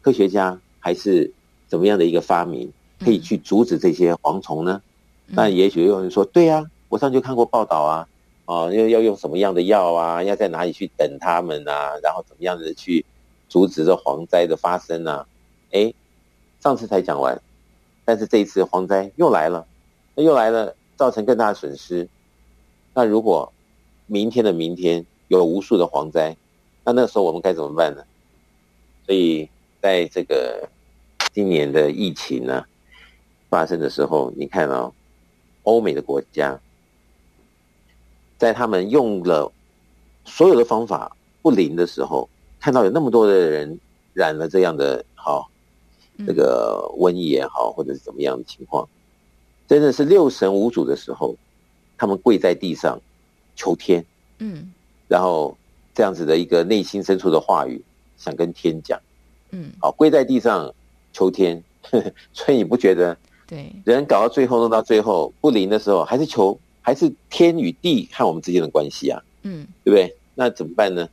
[0.00, 1.30] 科学家还是
[1.68, 4.80] 怎么样的一个发明，可以去阻止这些蝗虫呢？
[5.26, 8.08] 那、嗯、也许有人说，对呀、啊，我上次看过报道啊，
[8.50, 13.06] 啊，要要用什么样的药啊，要在哪里去等他们啊，然后怎么样的去
[13.48, 15.24] 阻止这蝗灾的发生啊？
[15.70, 15.94] 哎，
[16.58, 17.40] 上次才讲完，
[18.04, 19.64] 但是这一次蝗灾又来了，
[20.16, 22.08] 那又来了，造成更大的损失。
[22.92, 23.52] 那如果
[24.08, 26.36] 明天的明天有无数的蝗灾，
[26.84, 28.02] 那那时候我们该怎么办呢？
[29.06, 29.48] 所以
[29.80, 30.68] 在这个
[31.32, 32.64] 今年的疫情呢
[33.48, 34.92] 发生的时候，你看哦，
[35.62, 36.60] 欧美的国家
[38.40, 39.52] 在他们用了
[40.24, 42.26] 所有的方法不灵的时候，
[42.58, 43.78] 看到有那么多的人
[44.14, 45.48] 染了这样的好
[46.26, 48.88] 这个瘟疫也好，或者是怎么样的情况，
[49.68, 51.36] 真的是六神无主的时候。
[51.98, 52.98] 他们跪在地上
[53.54, 54.02] 求天，
[54.38, 54.72] 嗯，
[55.06, 55.54] 然后
[55.94, 57.78] 这样子的一个内心深处的话语，
[58.16, 58.98] 想跟天讲，
[59.50, 60.72] 嗯，好，跪在地上
[61.12, 63.14] 求天，呵呵，所以你不觉得
[63.46, 66.58] 对，人搞到最后，弄到最后不灵的时候，还是求
[66.90, 70.12] 还是天与地和我们之间的关系啊，嗯，对不对？
[70.34, 71.08] 那怎么办呢？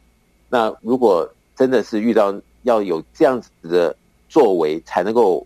[0.49, 3.95] 那如果真的是遇到要有这样子的
[4.27, 5.45] 作为，才能够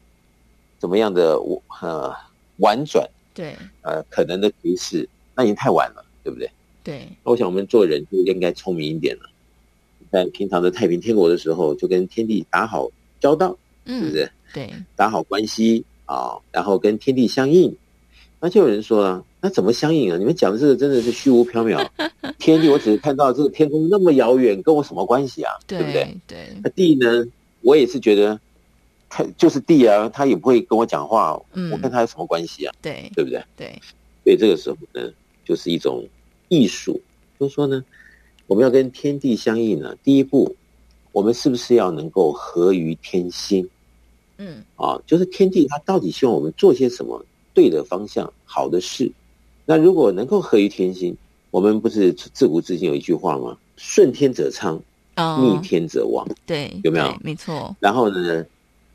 [0.79, 1.37] 怎么样的
[1.81, 2.15] 呃
[2.59, 5.05] 婉转，对，呃可能的提示，
[5.35, 6.49] 那已经太晚了，对不对？
[6.81, 9.29] 对，那我想我们做人就应该聪明一点了，
[10.13, 14.31] 在平常的太平天国的时候，就跟天地打好交道，嗯，是不是？
[14.53, 17.75] 对，打好关系啊，然后跟天地相应。
[18.39, 20.17] 那就有人说了，那怎么相应啊？
[20.17, 21.87] 你们讲的这个真的是虚无缥缈。
[22.37, 25.53] 天地，我只是看到这个天空那么遥远，跟我什么关系啊？
[25.65, 26.15] 对，对不对？
[26.27, 26.37] 对。
[26.63, 27.25] 那地呢？
[27.61, 28.39] 我也是觉得，
[29.09, 32.73] 他就是地啊，他也不会跟我讲话，嗯，我跟他有什么关系啊？
[32.81, 33.43] 对，对不对？
[33.57, 33.81] 对。
[34.23, 35.11] 所以这个时候呢，
[35.43, 36.07] 就是一种
[36.47, 36.99] 艺术，
[37.39, 37.83] 就是说呢，
[38.47, 39.95] 我们要跟天地相应呢。
[40.03, 40.55] 第一步，
[41.11, 43.67] 我们是不是要能够合于天心？
[44.37, 47.25] 嗯，啊，就是天地他到底希望我们做些什么？
[47.53, 49.11] 对的方向，好的事。
[49.65, 51.15] 那如果能够合于天心，
[51.49, 53.57] 我们不是自古至今有一句话吗？
[53.77, 54.81] 顺天者昌，
[55.15, 56.27] 逆天者亡。
[56.45, 57.17] 对，有没有？
[57.21, 57.75] 没错。
[57.79, 58.45] 然后呢，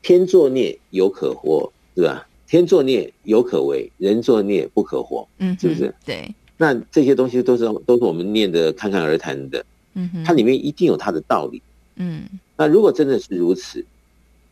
[0.01, 2.27] 天作孽犹可活，是吧？
[2.47, 5.27] 天作孽犹可为，人作孽不可活。
[5.39, 5.93] 嗯，是不是？
[6.05, 6.33] 对。
[6.57, 9.65] 那这些东西都是都是我们念的侃侃而谈的。
[9.93, 10.23] 嗯哼。
[10.23, 11.61] 它里面一定有它的道理。
[11.95, 12.23] 嗯。
[12.55, 13.85] 那如果真的是如此，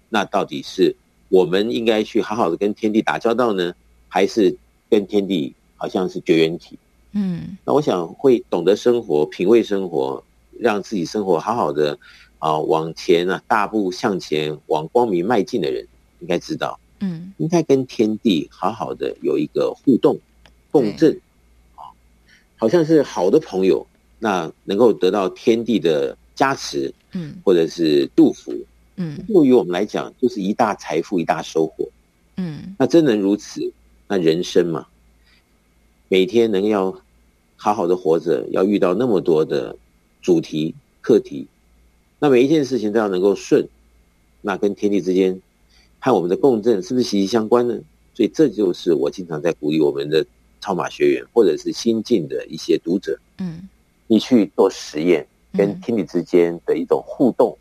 [0.09, 0.95] 那到底是
[1.30, 3.74] 我们应该去好好的跟天地打交道呢？
[4.07, 4.55] 还是
[4.89, 6.78] 跟天地好像是绝缘体，
[7.11, 10.23] 嗯，那我想会懂得生活、品味生活，
[10.59, 11.97] 让自己生活好好的
[12.39, 15.86] 啊，往前啊，大步向前，往光明迈进的人，
[16.19, 20.17] 应该知道，嗯，应该跟天地好好的有一个互动、
[20.71, 21.19] 共振，
[21.76, 21.91] 啊，
[22.55, 23.86] 好像是好的朋友，
[24.17, 28.53] 那能够得到天地的加持，嗯，或者是祝福，
[28.95, 31.88] 嗯，对于我们来讲，就是一大财富、一大收获，
[32.38, 33.61] 嗯，那真能如此。
[34.07, 34.86] 那人生嘛，
[36.07, 36.95] 每天能要
[37.55, 39.75] 好好的活着，要遇到那么多的
[40.21, 41.47] 主题课题，
[42.19, 43.67] 那每一件事情都要能够顺，
[44.41, 45.39] 那跟天地之间
[45.99, 47.79] 和我们的共振是不是息息相关呢？
[48.13, 50.25] 所以这就是我经常在鼓励我们的
[50.61, 53.67] 超马学员或者是新进的一些读者，嗯，
[54.07, 57.57] 你去做实验，跟天地之间的一种互动，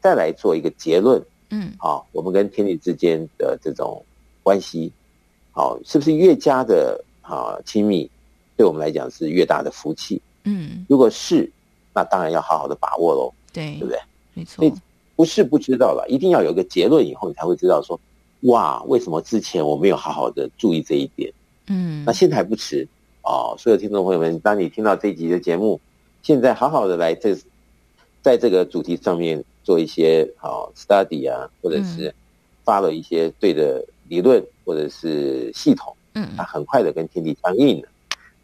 [0.00, 4.04] 再来做一个结论，嗯，好，我们跟天地之间的这种
[4.42, 4.90] 关系。
[5.52, 7.04] 好，是不是越加的
[7.36, 8.10] 啊亲密，
[8.56, 10.20] 对我们来讲是越大的福气？
[10.44, 11.50] 嗯，如果是，
[11.94, 13.32] 那当然要好好的把握喽。
[13.52, 13.98] 对，对不对？
[14.34, 14.56] 没错。
[14.56, 14.72] 所以
[15.14, 18.00] 不是不知道了，一定要有个结论以后，你才会知道说，
[18.42, 21.32] 哇，为什么之前我没有好好的注意这一点？
[21.66, 22.86] 嗯，那现在还不迟
[23.22, 23.54] 哦。
[23.58, 25.80] 所有听众朋友们，当你听到这一集的节目，
[26.22, 27.36] 现在好好的来这，
[28.22, 32.14] 在这个主题上面做一些好 study 啊，或者是
[32.64, 33.84] 发了一些对的。
[34.08, 37.88] 理论或者是系统，嗯，它很快的跟天地相应了，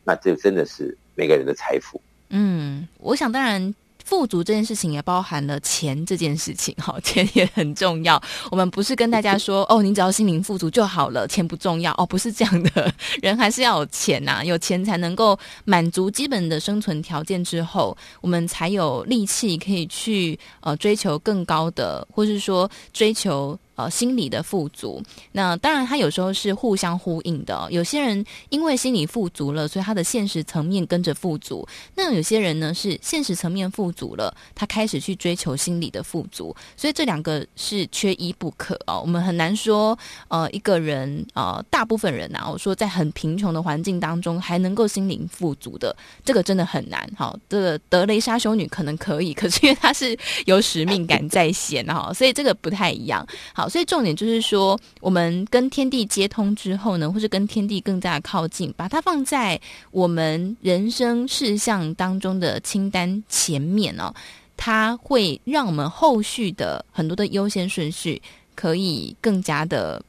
[0.04, 2.00] 那这真的是每个人的财富。
[2.30, 3.74] 嗯，我想当然。
[4.06, 8.22] 富足这件事情也包含了钱这件事情，哈， 钱也很重要。
[8.50, 25.02] 我们不是跟大家说，哦，你只要心灵富足就好了，钱不重要哦，不是这样的， 人还是要有钱呐、啊，有钱才能够满足基本的生存条件之后，我们才有力气可以去呃追求更高的，或是说追求呃心理的富足。
[25.32, 27.66] 那当然，他有时候是互相呼应的。
[27.70, 31.66] 有些人因为心理富足了，所以他的现实层面跟着富足。
[31.94, 39.00] 那有些人呢，是现实层面富足了，他开始去追求心理的富足，所以这两个是缺一不可哦。
[39.00, 39.98] 我们很难说，
[40.28, 45.94] 呃，一个人，呃，大部分人呐、啊，我说在很贫穷的环境当中还能够心灵富足的，
[46.24, 47.08] 这个真的很难。
[47.16, 50.16] 好，这个德雷莎修女可能可以，可是因为她是
[50.46, 53.26] 有使命感在先哈，所以这个不太一样。
[53.52, 59.60] 好，所以重点就是说，我们跟天地接通之后呢，或是跟天地更加靠近，把它放在
[59.90, 63.94] 我们人生事项当中的清单前面。
[63.98, 64.12] 哦，
[64.56, 68.20] 它会让我们后续的很多的优先顺序
[68.54, 70.02] 可以更加的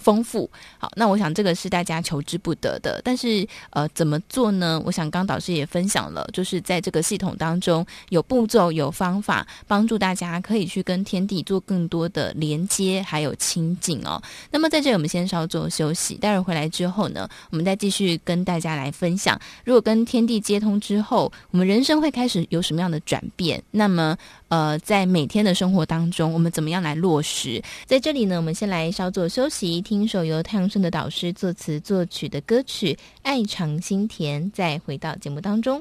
[0.00, 3.00] 丰富，好，那我想这个是大家求之不得的。
[3.04, 4.82] 但是，呃，怎么做呢？
[4.84, 14.20] 我想刚导师也分享了，就是在这个系统当中有步骤、有方法，帮助大家可以去跟天地做更多的连接，还有亲近哦。
[14.50, 23.62] 那么在这里，我们先稍作休息，待会回来之后呢，我们再继续跟大家来分享，如果跟天地接通之后，我们人生会开始有什么样的转变？
[23.70, 24.16] 那么，
[24.50, 27.62] 呃，在每天的生活当中，我们怎么样来落实？
[27.86, 32.92] 在这里呢，我们先来稍作休息，听一首由太阳升的导师作词作曲的歌曲
[33.22, 35.80] 《爱长心甜》，再回到节目当中。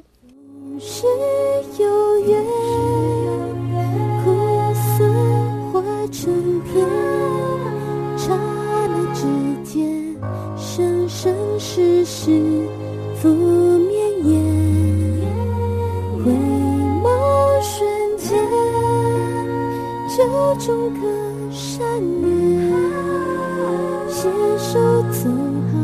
[0.80, 1.03] 是
[1.80, 2.43] 有缘，
[4.24, 4.30] 苦
[4.97, 5.03] 涩
[5.72, 6.88] 化成甜，
[8.20, 9.26] 刹那之
[9.63, 10.15] 间，
[10.55, 12.30] 生生世世
[13.20, 14.39] 浮绵延，
[16.24, 16.32] 回
[17.01, 17.09] 眸
[17.63, 18.09] 瞬。
[20.09, 20.99] 就种个
[21.51, 21.80] 善
[22.21, 22.30] 念，
[24.07, 24.77] 携手
[25.11, 25.30] 走
[25.71, 25.77] 好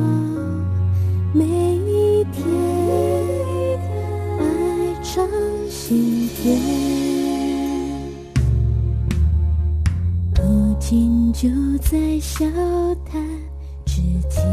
[1.33, 2.43] 每一天，
[4.37, 4.43] 爱
[5.01, 5.27] 常
[5.69, 6.43] 心田。
[10.35, 11.49] 如今就
[11.81, 12.45] 在笑
[13.05, 13.23] 谈
[13.85, 14.43] 之间，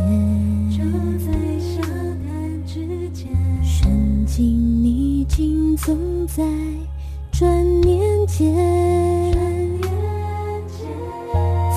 [0.70, 0.82] 就
[1.18, 1.32] 在
[7.42, 8.54] 转念间，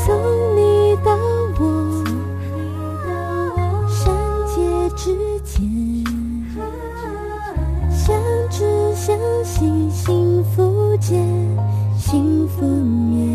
[0.06, 0.16] 送
[0.56, 1.18] 你到
[1.58, 1.60] 我
[3.90, 4.14] 善
[4.46, 4.62] 解
[4.96, 5.66] 之间，
[7.90, 8.16] 相
[8.52, 8.64] 知
[8.94, 11.16] 相惜，幸福结，
[11.98, 13.35] 幸福年。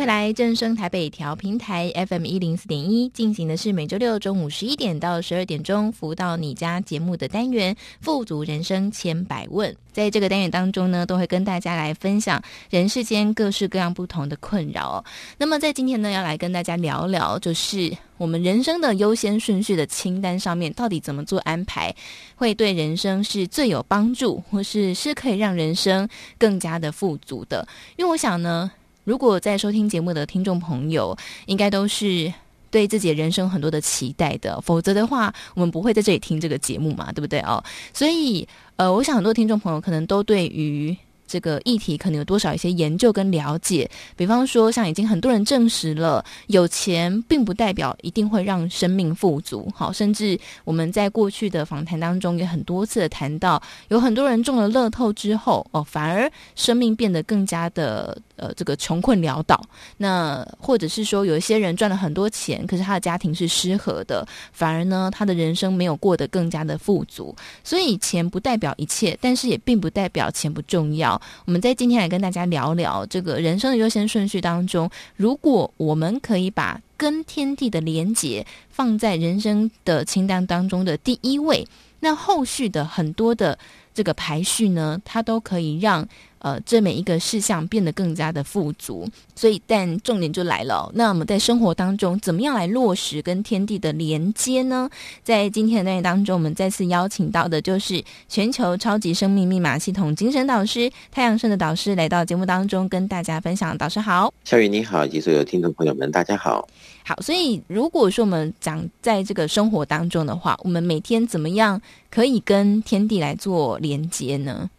[0.00, 9.70] 回来正声台北调频台 FM 一零四点一进行的是每周六中午十一点到十二点钟服务到你家节目的单元《富足人生千百问》。
[9.92, 15.04] 在这个单元当中呢，都会跟大家来分享人世间各式各样不同的困扰。
[15.36, 21.94] 那么在今天呢，要来跟大家聊聊，就是我们人生的优先顺序的清单上面，到底怎么做安排，
[22.36, 27.68] 会对人生是最有帮助，或是是可以让人生更加的富足的。
[27.98, 28.72] 因为我想呢。
[29.04, 32.32] 如果在收听节目的听众朋友，应该都是
[32.70, 37.62] 对自己人生很多的期待的，否则的话，我们不会在这里听这个节目嘛，对不对哦？
[37.92, 38.46] 所以，
[38.76, 40.96] 呃，我想很多听众朋友可能都对于。
[41.30, 43.88] 这个议题可能有多少一些研究跟了解？
[44.16, 49.70] 比方说，像已经很多人证实了，有钱并不代表一定会让生命富足。
[49.72, 59.62] 好，甚至我们在过去的访谈当中也很多次的谈到，有很多人中了乐透之后，哦，反而生命变得更加的呃这个穷困潦倒。
[59.98, 67.36] 那或者是说，有一些人赚了很多钱，可是他的家庭是失和的，反而呢，他的人生没有过得更加的富足。
[67.62, 71.20] 所以，钱不代表一切，但是也并不代表钱不重要。
[71.44, 81.66] 我们在今天来跟大家聊聊这个人生的优先顺序当中，如果我们可以把跟天地的连结放在人生的清单当中的第一位，
[82.00, 83.58] 那后续的很多的
[83.92, 86.08] 这个排序呢，它都可以让。
[86.40, 90.92] 呃，这每一个事项变得更加的富足，所以但重点就来了哦。
[90.94, 94.88] 那我们在生活当中怎么样来落实跟天地的连接呢？
[95.22, 103.76] 在今天的内容当中，我们再次邀请到的就是全球超级生命密码系统精神导师太阳盛的导师来到节目当中跟大家分享。
[103.76, 106.66] 导师好，小雨你好，以及所有听众朋友们，大家好。
[107.04, 111.80] 好，所以如果说我们讲在这个生活当中的话，我们每天怎么样
[112.10, 114.70] 可以跟天地来做连接呢？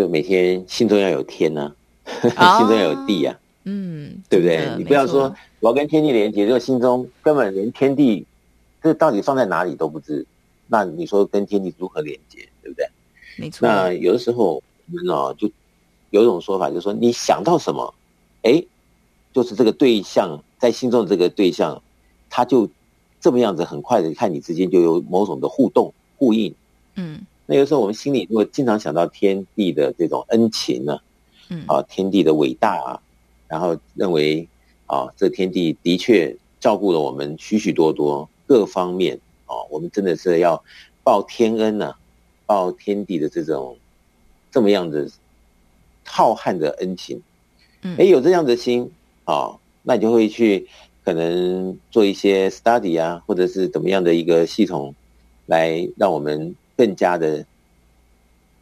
[0.00, 1.70] 就每天心中要有天呐、
[2.34, 4.66] 啊， 心中要有地啊，嗯，对不对？
[4.78, 8.24] 你不要说我要跟天地连接，就心中根本连天地
[8.82, 10.24] 这到底放在哪里都不知，
[10.68, 12.86] 那你说跟天地如何连接，对不对？
[13.36, 13.68] 没错。
[13.68, 14.62] 那有的时候我
[14.94, 15.50] 们哦，就
[16.08, 17.92] 有一种说法，就是说你想到什么，
[18.40, 18.64] 哎，
[19.34, 21.82] 就是这个对象在心中的这个对象，
[22.30, 22.66] 他就
[23.20, 26.54] 这么样子，很快的看你之间就有某种的互动呼应，
[26.94, 27.20] 嗯。
[27.50, 31.00] 那有时候我们心里如果经常想到天地的这种恩情呢，
[31.48, 33.02] 嗯，啊，天地的伟大啊，
[33.48, 34.46] 然后认为
[34.86, 40.62] 啊，这天地的确照顾了我们许许多多各方面啊，我们真的是要
[41.02, 41.92] 报天恩呢，
[42.46, 43.76] 报天地的这种
[44.52, 45.10] 这么样的
[46.06, 47.20] 浩瀚的恩情，
[47.82, 48.88] 嗯，哎，有这样的心
[49.24, 50.68] 啊，那你就会去
[51.04, 54.94] 可能做一些 study 啊，或者是怎么样的一个系统
[55.46, 56.54] 来让我们。
[56.80, 57.44] 更加的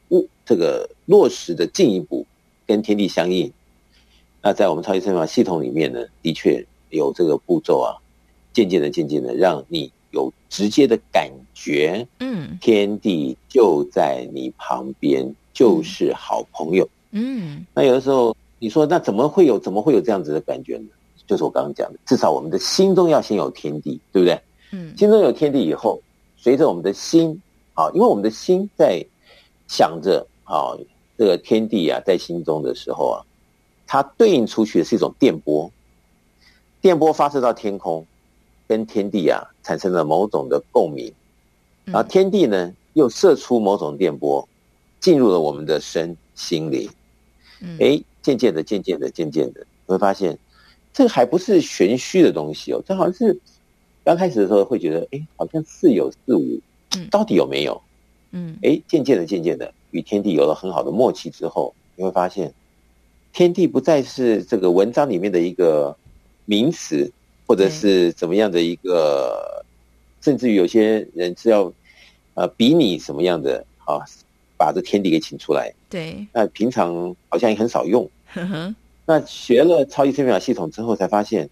[0.09, 2.27] 物这个落实的进一步
[2.66, 3.53] 跟天地相应，
[4.43, 7.95] 那在我们超级生法系统里面呢，的确有这个步骤啊，
[8.53, 17.64] 渐渐的、渐渐的，让你有直接的感觉，嗯，天地就在你旁边，就是好朋友，嗯。
[17.73, 20.89] 那有的时候你说，那怎么会有怎么会有这样子的感觉呢？
[21.29, 24.41] 就是我刚刚讲的，至少我们的心中要先有天地，对不对？
[24.73, 26.03] 嗯，心中有天地以后，
[26.37, 27.41] 随着我们的心
[27.79, 29.01] 啊，因为我们的心在
[29.68, 30.74] 想着啊，
[31.16, 33.22] 这个天地啊，在心中的时候啊，
[33.87, 35.70] 它对应出去的是一种电波，
[36.81, 38.05] 电波发射到天空，
[38.66, 41.12] 跟天地啊产生了某种的共鸣，
[41.85, 44.49] 然后天地呢又射出某种电波，
[44.99, 46.91] 进入了我们的身心灵，
[47.79, 50.37] 哎，渐渐的，渐渐的，渐渐的，你会发现。
[50.91, 53.39] 这个还不是玄虚的东西哦，这好像是
[54.03, 56.59] 刚开始的时候会觉得，哎，好像似有似无，
[57.11, 57.80] 到底有没有？
[58.30, 62.53] 嗯，哎，渐渐的，渐渐的，与天地有了很好的默契之后，你会发现，
[63.32, 65.97] 天地不再是这个文章里面的一个
[66.45, 67.11] 名词，
[67.47, 69.64] 或者是怎么样的一个，
[70.20, 71.72] 甚至于有些人是要
[72.34, 74.05] 呃比拟什么样的啊，
[74.59, 75.72] 把这天地给请出来。
[75.89, 78.09] 对，那平常好像也很少用。
[78.34, 78.74] 呵呵
[79.07, 81.49] 那学了超级生命系统之后，才发现，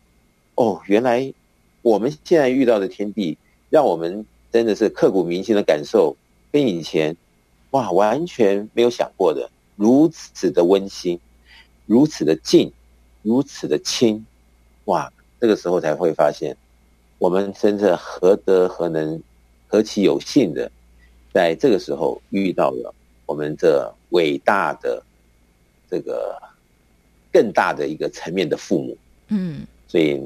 [0.57, 1.33] 哦，原来
[1.81, 3.39] 我们现在遇到的天地，
[3.71, 6.17] 让我们真的是刻骨铭心的感受，
[6.51, 7.17] 跟以前
[7.71, 11.19] 哇完全没有想过的，如此的温馨，
[11.87, 12.73] 如此的近，
[13.23, 14.25] 如此的亲，
[14.85, 15.13] 哇！
[15.41, 16.57] 这个时候才会发现，
[17.19, 19.23] 我们真的何德何能，
[19.69, 20.71] 何其有幸的，
[21.33, 22.95] 在这个时候遇到了
[23.27, 25.03] 我们这伟大的
[25.91, 26.37] 这个。
[27.33, 28.97] 更大的一个层面的父母，
[29.29, 30.19] 嗯，所以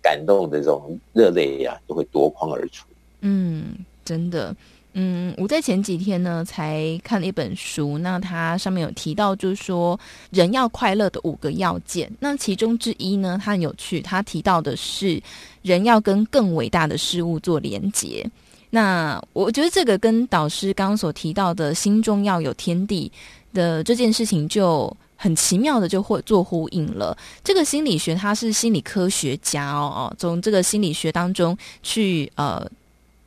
[0.00, 2.86] 感动的这种热泪呀，就会夺眶而出。
[3.26, 4.54] 嗯，真的，
[4.92, 9.98] 嗯，我在前几天呢才看了一本书，那它上面有提到，就是说
[10.30, 12.12] 人要快乐的五个要件。
[12.20, 15.18] 那其中之一呢，它很有趣，它提到的是
[15.62, 18.30] 人要跟更伟大的事物做连结。
[18.68, 23.10] 那我觉得这个跟导师刚刚所提到的心中要有天地
[23.54, 24.94] 的这件事情就。
[25.16, 27.16] 很奇妙的就会做呼应了。
[27.42, 32.68] 这个心理学它是心理科学家哦哦，从这个心理学当中去呃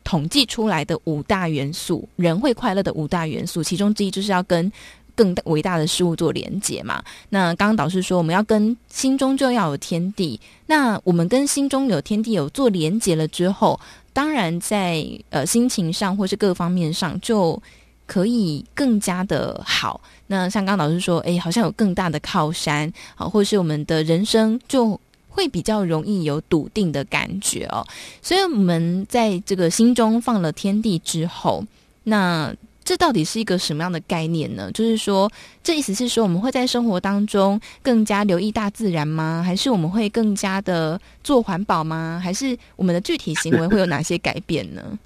[0.07, 4.71] 统计出来的五大元素，人会快乐的五大元素，其中之一就是要跟
[5.13, 7.03] 更伟大的事物做连接嘛。
[7.27, 10.39] 那刚刚导师说，我们要跟心中就要有天地。
[10.67, 13.77] 那我们跟心中有天地有做连接了之后，
[14.13, 17.61] 当然在呃心情上或是各方面上就。
[18.07, 19.99] 可以更加的好。
[20.27, 24.97] 那像刚刚老师说，哎，好像有更大的靠山，好，或是我们的人生就
[25.37, 27.85] 会比较容易有笃定的感觉哦。
[28.23, 31.63] 所以，我们在这个心中放了天地之后，
[32.05, 32.51] 那
[32.83, 34.71] 这到底是一个什么样的概念呢？
[34.73, 35.31] 就是说，
[35.61, 39.43] 这意思是说，我们会在生活当中更加留意大自然吗？
[39.45, 42.19] 还是我们会更加的做环保吗？
[42.23, 44.97] 还是我们的具体行为会有哪些改变呢？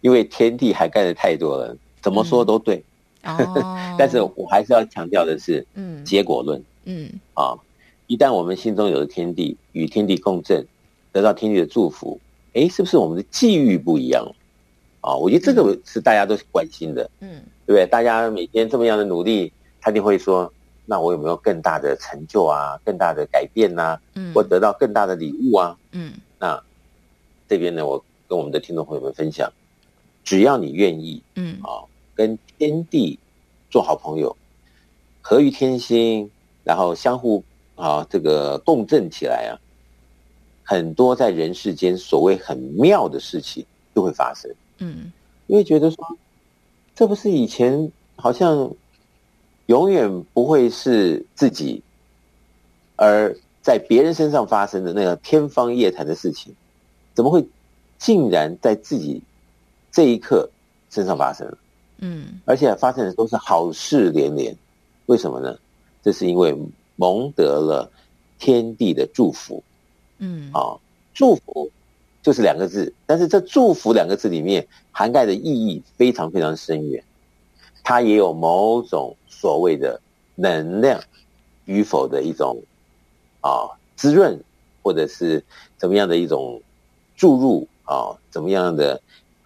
[0.00, 2.82] 因为天地涵盖的太多了，怎么说都对。
[3.22, 6.62] 嗯哦、 但是我还是要强调的是，嗯，结果论。
[6.84, 7.52] 嗯，啊，
[8.08, 10.66] 一旦我们心中有了天地，与天地共振，
[11.12, 12.18] 得到天地的祝福，
[12.54, 14.26] 哎，是不是我们的际遇不一样？
[15.00, 17.08] 啊，我觉得这个是大家都关心的。
[17.20, 17.86] 嗯，对不对？
[17.86, 20.52] 大家每天这么样的努力，他一定会说，
[20.86, 22.80] 那我有没有更大的成就啊？
[22.84, 24.00] 更大的改变呐、啊？
[24.14, 25.78] 嗯，或得到更大的礼物啊？
[25.92, 26.60] 嗯，那
[27.46, 29.52] 这边呢，我跟我们的听众朋友们分享。
[30.24, 31.84] 只要你愿意，嗯啊，
[32.14, 33.18] 跟天地
[33.70, 34.36] 做好朋友，
[35.20, 36.30] 合于天心，
[36.64, 37.42] 然后相互
[37.78, 39.56] 啊这个共振起来啊，
[40.62, 43.64] 很多在人世间所谓很妙的事情
[43.94, 44.52] 就会发生。
[44.78, 45.10] 嗯，
[45.46, 46.18] 因为觉得说，
[46.94, 48.70] 这不是以前好像
[49.66, 51.82] 永远不会是自己，
[52.96, 56.52] 而在别人身上发生的那个天方夜谭的事情，
[57.14, 57.46] 怎么会
[57.96, 59.22] 竟然在自己？
[59.90, 60.48] 这一刻
[60.90, 61.58] 身上发生了，
[61.98, 64.54] 嗯，而且发生的都是好事连连，
[65.06, 65.58] 为什么呢？
[66.02, 66.56] 这是因为
[66.98, 67.90] 蒙得了
[68.38, 69.62] 天地的祝福，
[70.18, 70.76] 嗯，啊，
[71.14, 71.70] 祝福
[72.22, 77.02] 就是两个字，但是这祝福两个字里面涵盖的意义非常非常深远，
[77.82, 80.00] 它也有某种所谓的
[80.34, 81.00] 能量
[81.64, 82.60] 与否的一种
[83.40, 84.38] 啊滋润，
[84.82, 85.42] 或者是
[85.78, 86.60] 怎么样的一种
[87.16, 89.00] 注入啊，怎么样的。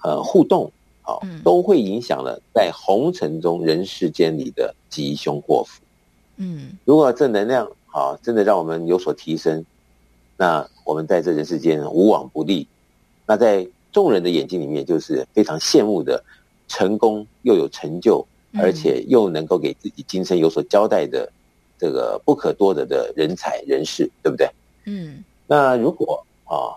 [0.05, 0.69] 呃，互动
[1.03, 5.81] 好，都会影响了在红尘中人世间里的吉凶祸福。
[6.37, 9.65] 嗯，如果正能量好，真的让我们有所提升，
[10.37, 12.67] 那我们在这人世间无往不利。
[13.27, 16.23] 那在众人的眼睛里面，就是非常羡慕的
[16.69, 21.31] 成功又有成就，而且又能够给自己今生有所交代的
[21.79, 24.49] 这个不可多得的人才人士，对不对？
[24.85, 26.75] 嗯，那如果啊，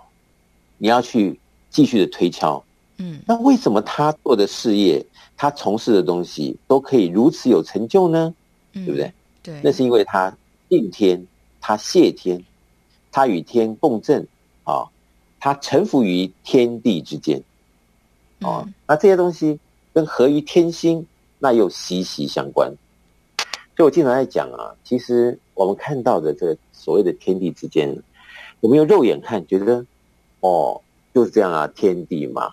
[0.77, 1.39] 你要去
[1.69, 2.63] 继续的推敲。
[2.97, 8.33] 嗯，那为什么他做的事业，他从事的东西都可以如此有成就呢？
[8.73, 9.11] 嗯、对不对？
[9.45, 10.35] 对，那是因为他
[10.67, 11.23] 敬天，
[11.61, 12.43] 他谢天，
[13.11, 14.27] 他与天共振
[14.63, 14.89] 啊，
[15.39, 17.39] 他臣服于天地之间，
[18.41, 19.59] 哦、嗯，那这些东西
[19.93, 21.05] 跟合于天心，
[21.37, 22.73] 那又息息相关。
[23.77, 27.95] 所以我经常在讲啊，其实我们看到的这个所谓的天地之间，
[28.61, 29.85] 我们用肉眼看觉得，
[30.39, 30.81] 哦，
[31.13, 32.51] 就是这样啊，天地嘛。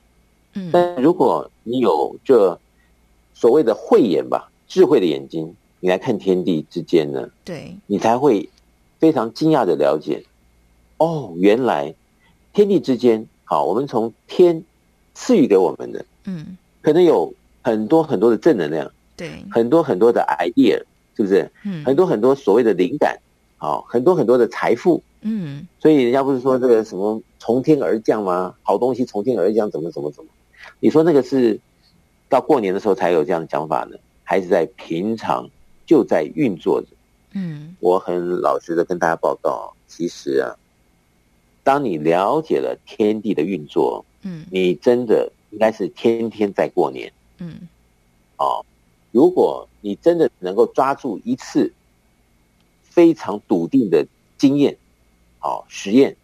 [0.53, 2.61] 嗯，但如果你有这
[3.33, 5.55] 所谓的慧眼吧，智慧的眼睛，
[5.85, 8.49] 你来看天地之间呢，对，你才会
[9.01, 10.23] 非常惊讶的了解，
[10.99, 11.93] 哦，原来
[12.53, 14.63] 天地之间，好，我们从天
[15.13, 20.81] 赐予给我们的，嗯，可能有很多很多的正能量，对，很多很多的 idea，
[21.17, 21.51] 是不是？
[21.65, 23.19] 嗯，很多很多所谓的灵感，
[23.57, 28.55] 好，很多很多的财富，嗯，所以人家不是说这个什么从天而降吗？
[28.63, 30.31] 好东西从天而降，怎么怎么怎么？
[30.79, 31.59] 你说那个是
[32.29, 35.51] 到过年的时候才有这样的讲法呢，还是在平常
[35.87, 36.89] 就在运作着？
[37.33, 40.57] 嗯，我很老实的跟大家报告，其实啊，
[41.63, 47.69] 当你了解了天地的运作，嗯，你真的应该是天天在过年，嗯，
[48.37, 48.65] 哦，
[49.11, 51.73] 如果你真的能够抓住一次
[52.83, 54.07] 非常笃定的
[54.37, 54.77] 经验，
[55.41, 56.17] 哦，实验。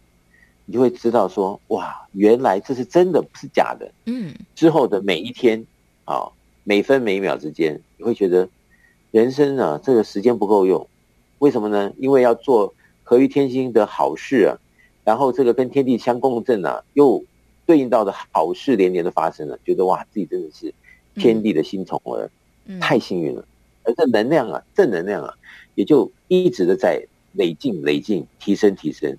[0.65, 3.91] 你就会知道说，哇，原来这是真的，不是假的。
[4.05, 5.65] 嗯，之后的每一天，
[6.05, 6.29] 啊，
[6.63, 8.47] 每分每秒之间，你会觉得
[9.11, 10.87] 人生啊，这个时间不够用。
[11.39, 11.91] 为什么呢？
[11.97, 14.57] 因为要做合于天心的好事啊，
[15.03, 17.23] 然后这个跟天地相共振啊，又
[17.65, 20.73] 对应到的好事连连的发生了，觉得哇，自己真的是
[21.15, 22.29] 天地的新宠儿，
[22.65, 23.45] 嗯，太幸运了。
[23.83, 25.33] 而这能量啊，正能量啊，
[25.75, 27.01] 也就一直的在
[27.33, 29.17] 累进、累进、提升、提升。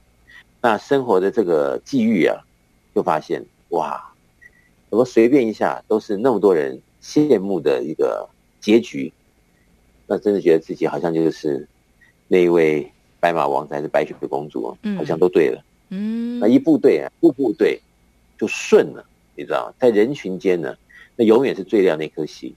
[0.60, 2.44] 那生活的这个际遇啊，
[2.94, 4.12] 就发现哇，
[4.90, 8.28] 怎么随便一下都是那么多人羡慕的一个
[8.60, 9.12] 结局，
[10.10, 11.68] 那真的觉得自己好像就是
[12.26, 12.90] 那一位
[13.20, 15.62] 白马王子还是白雪公主，好像都对了。
[15.90, 17.80] 嗯，那一步对啊，步步对，
[18.36, 19.04] 就顺了，
[19.36, 20.74] 你知道，在人群间呢，
[21.14, 22.52] 那永远是最亮那颗星。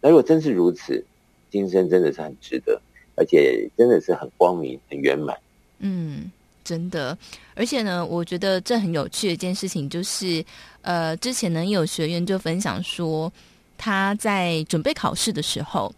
[0.00, 1.04] 那如果真是如此，
[1.50, 2.80] 今生真的是很值得，
[3.14, 5.36] 而且真的是很光明、很圆满。
[5.80, 6.32] 嗯。
[6.64, 7.16] 真的，
[7.54, 10.44] 而且呢，我觉得这很有趣的一件事情就是，
[10.82, 13.32] 呃，之前呢有学员就分享说，
[13.78, 15.94] 他在准备考试的时候，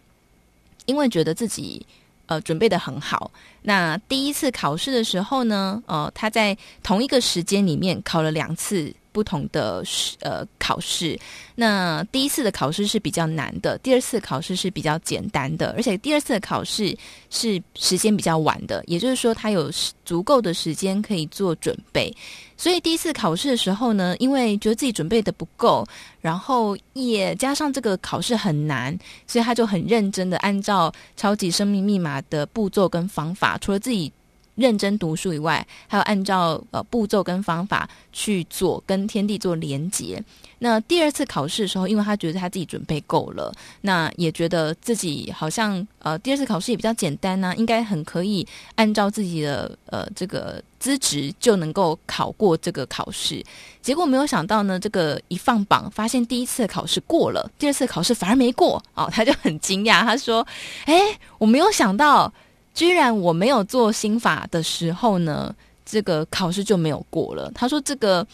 [0.88, 1.86] 因为觉得自己
[2.26, 3.30] 呃准备的很好，
[3.62, 8.92] 那第一次考试的时候呢，呃，他在同一个时间里面考了两次。
[9.18, 9.82] 不同的
[10.20, 11.18] 呃考试，
[11.56, 16.96] 那第一次的考试是比较难的，第二次考试是比较简单的，而且第二次的考试
[17.30, 19.68] 是时间比较晚的，也就是说他有
[20.04, 22.14] 足够的时间可以做准备。
[22.56, 25.84] 所以第一次考试的时候呢，因为觉得自己准备的不够，
[26.20, 28.96] 然后也加上这个考试很难，
[29.26, 34.12] 所以他就很认真的按照超级生命密码的步骤跟方法，除了自己。
[34.58, 40.22] 认真读书以外，还有按照呃步骤跟方法去做，跟天地做连结。
[40.58, 48.44] 那第二次考试的时候，因为他觉得他自己准备够了，那也觉得自己好像呃第二次考试也比较简单呢、应该很可以
[48.74, 53.40] 按照自己的呃这个资质就能够考过这个考试。
[53.80, 60.44] 结果没有想到呢，这个一放榜，发现第一次考试过了，第二次考试反而没过哦，他就很惊讶，他说
[60.86, 61.00] ：“哎，
[61.38, 62.32] 我没有想到。”
[62.78, 65.52] 居然我没有做心法的时候呢，
[65.84, 67.50] 这个考试就没有过了。
[67.52, 68.24] 他说：“这个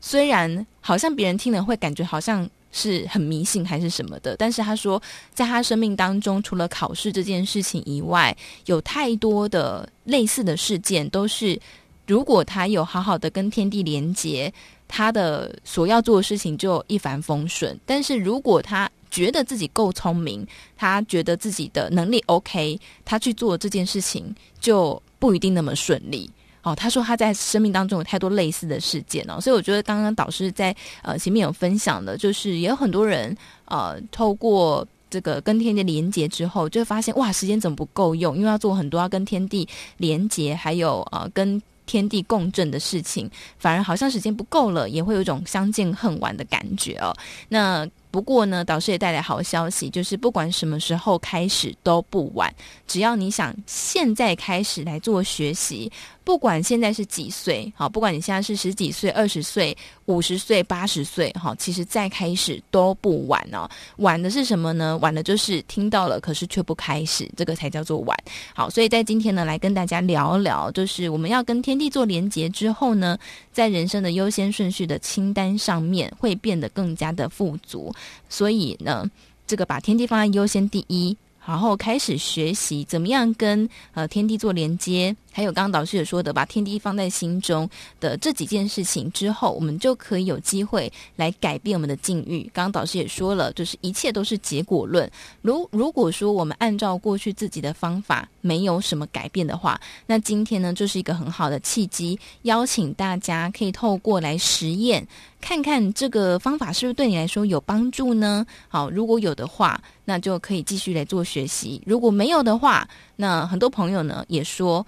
[0.00, 4.98] 虽然好像别人听了会感觉好像是很迷信还是什么的，但是他说，
[5.34, 8.34] 在他生命当中，除了考试这件事情以外，
[8.64, 11.60] 有太多的类似的事件，都是
[12.06, 14.50] 如果他有好好的跟天地连接，
[14.88, 17.78] 他的所要做的事情就一帆风顺。
[17.84, 18.90] 但是如果他……
[19.12, 20.44] 觉得自己够聪明，
[20.74, 26.30] 他觉得自己的能力 OK，他去做这件事情就不一定那么顺利
[26.62, 26.74] 哦。
[26.74, 33.36] 他说他在生命当中有太多类似的事件哦，所以我觉得刚刚导师在呃前面有分享的，就是也有很多人
[33.66, 38.34] 呃透过这个跟天地连接之后，就会发现哇，时间怎么不够用？
[38.34, 47.14] 因为要做很多要跟天地连接，还有呃跟天地共振的事情，反而好像时间不够了，也会有一种相见恨晚的感觉哦。
[47.50, 47.86] 那。
[48.12, 52.54] 不过呢，导师也带来好消息，就是不管什么时候开始都不晚，
[52.86, 55.90] 只要你想现在开始来做学习。
[56.24, 63.68] 不管现在是几岁，好，不管你现在是十几岁、二十岁、五十岁、八十岁，好，其实再开始都不晚哦。
[63.96, 64.96] 晚的是什么呢？
[64.98, 68.16] 晚的就是听到了，可是却不开始，这个才叫做晚。
[68.54, 73.18] 好，所以在今天呢，来跟大家聊聊，就是我们要跟天地做连结之后呢，
[73.52, 77.92] 在人生的优先顺序的清单上面会变得更加的富足。
[78.28, 79.10] 所以呢，
[79.46, 81.16] 这个把天地放在优先第一。
[81.44, 87.68] 然后开始学习怎么样跟呃天地做连接，还有刚刚导师也说的，把天地放在心中
[87.98, 92.42] 的这几件事情之后，我们就可以有机会来改变我们的境遇。
[92.52, 95.10] 刚刚导师也说了，就是一切都是结果论。
[95.40, 105.06] 如如果说我们按照过去自己的方法没有什么改变的话，那今天呢，就是一个很好的契机，邀请大家可以透过来实验，
[105.40, 108.44] 看看这个方法是不是对你来说有帮助呢？
[108.68, 114.84] 好，如果有的话，那就可以继续来做学习；如果没有的话，那很多朋友呢也说。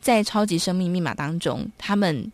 [0.00, 2.30] 在超级生命密码当中，他们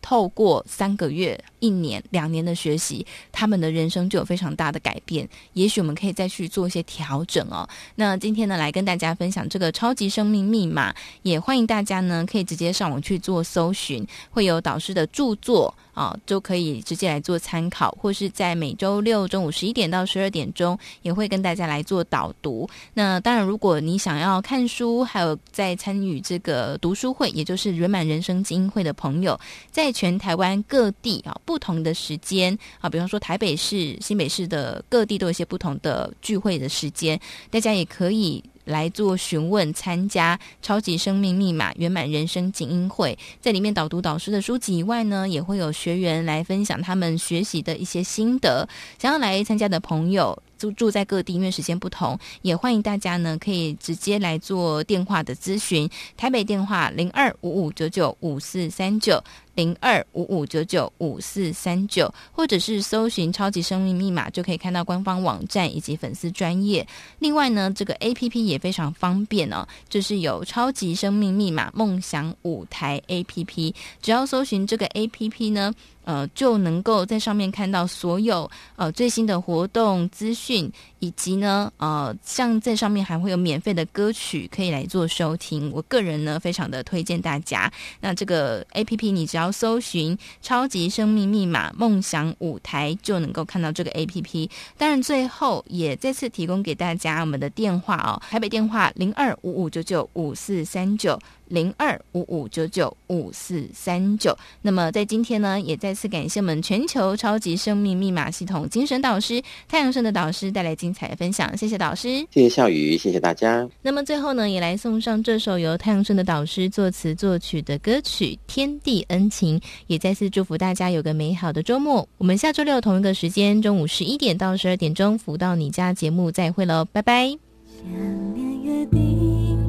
[0.00, 5.28] 透过三个月、一年、两年的学习，他们的人生就有非常大的改变。
[5.54, 7.68] 也许我们可以再去做一些调整哦。
[7.96, 15.74] 那今天呢，来跟大家分享这个超级生命密码，也欢迎大家呢可以直接上网去做搜寻，会有导师的著作。
[15.96, 22.68] 啊，就可以直接来做参考，或是在每周六中午十一点到十二点钟，也会跟大家来做导读。
[22.92, 29.40] 那当然，如果你想要看书，还有在参与这个读书会，也就是圆满人生精英会的朋友，
[29.70, 37.18] 在全台湾各地啊，不不同的时间啊，比方说台北市、新北市的各地都有一些不同的聚会的时间，
[37.50, 38.44] 大家也可以。
[38.66, 48.68] 来做询问、参加超级生命密码圆满人生精英会，在里面导读导师的书籍以外呢，也会有学员来分享他们学习的一些心得。
[48.98, 55.88] 想要来参加的朋友，住住在各地，因为时间不同，也欢迎大家呢可以直接来做电话的咨询。
[56.16, 59.22] 台北电话零二五五九九五四三九。
[59.56, 66.86] 零二五五九九五四三九，或者是搜寻“超级生命密码”，就可以看到官方网站以及粉丝专页。
[67.20, 75.72] 另外呢，这个 APP 也非常方便哦，就是有“超级生命密码梦想舞台 ”APP，只要搜寻这个 APP 呢。
[76.06, 85.70] 呃，就能够在上面看到所有呃最新的活动资讯，以及呢，呃，像在上面还会有免费的歌曲可以来做收听。
[85.72, 87.70] 我个人呢，非常的推荐大家。
[88.00, 94.48] 那这个 APP 你只要搜寻“超级生命密码梦想舞台”，就能够看到这个 APP。
[94.78, 101.18] 当然，最后也再次提供给大家我们的电话哦，台北电话零二五五九九五四三九。
[101.48, 104.36] 零二五五九九五四三九。
[104.62, 113.68] 那么在今天呢，也再次感谢我们全球超级生命密码系统精神导师太阳盛的导师带来精彩的分享，谢谢导师，谢谢笑宇，谢谢大家。
[113.82, 119.58] 那么最后呢，也来送上这首由太阳升的导师作词作曲的歌曲《天地恩情》，
[119.88, 122.08] 也再次祝福大家有个美好的周末。
[122.18, 127.36] 我们下周六同一个时间，中午十一点到十二点钟，福到你家节目再会喽，拜拜。
[127.82, 127.90] 想
[128.32, 129.68] 念约定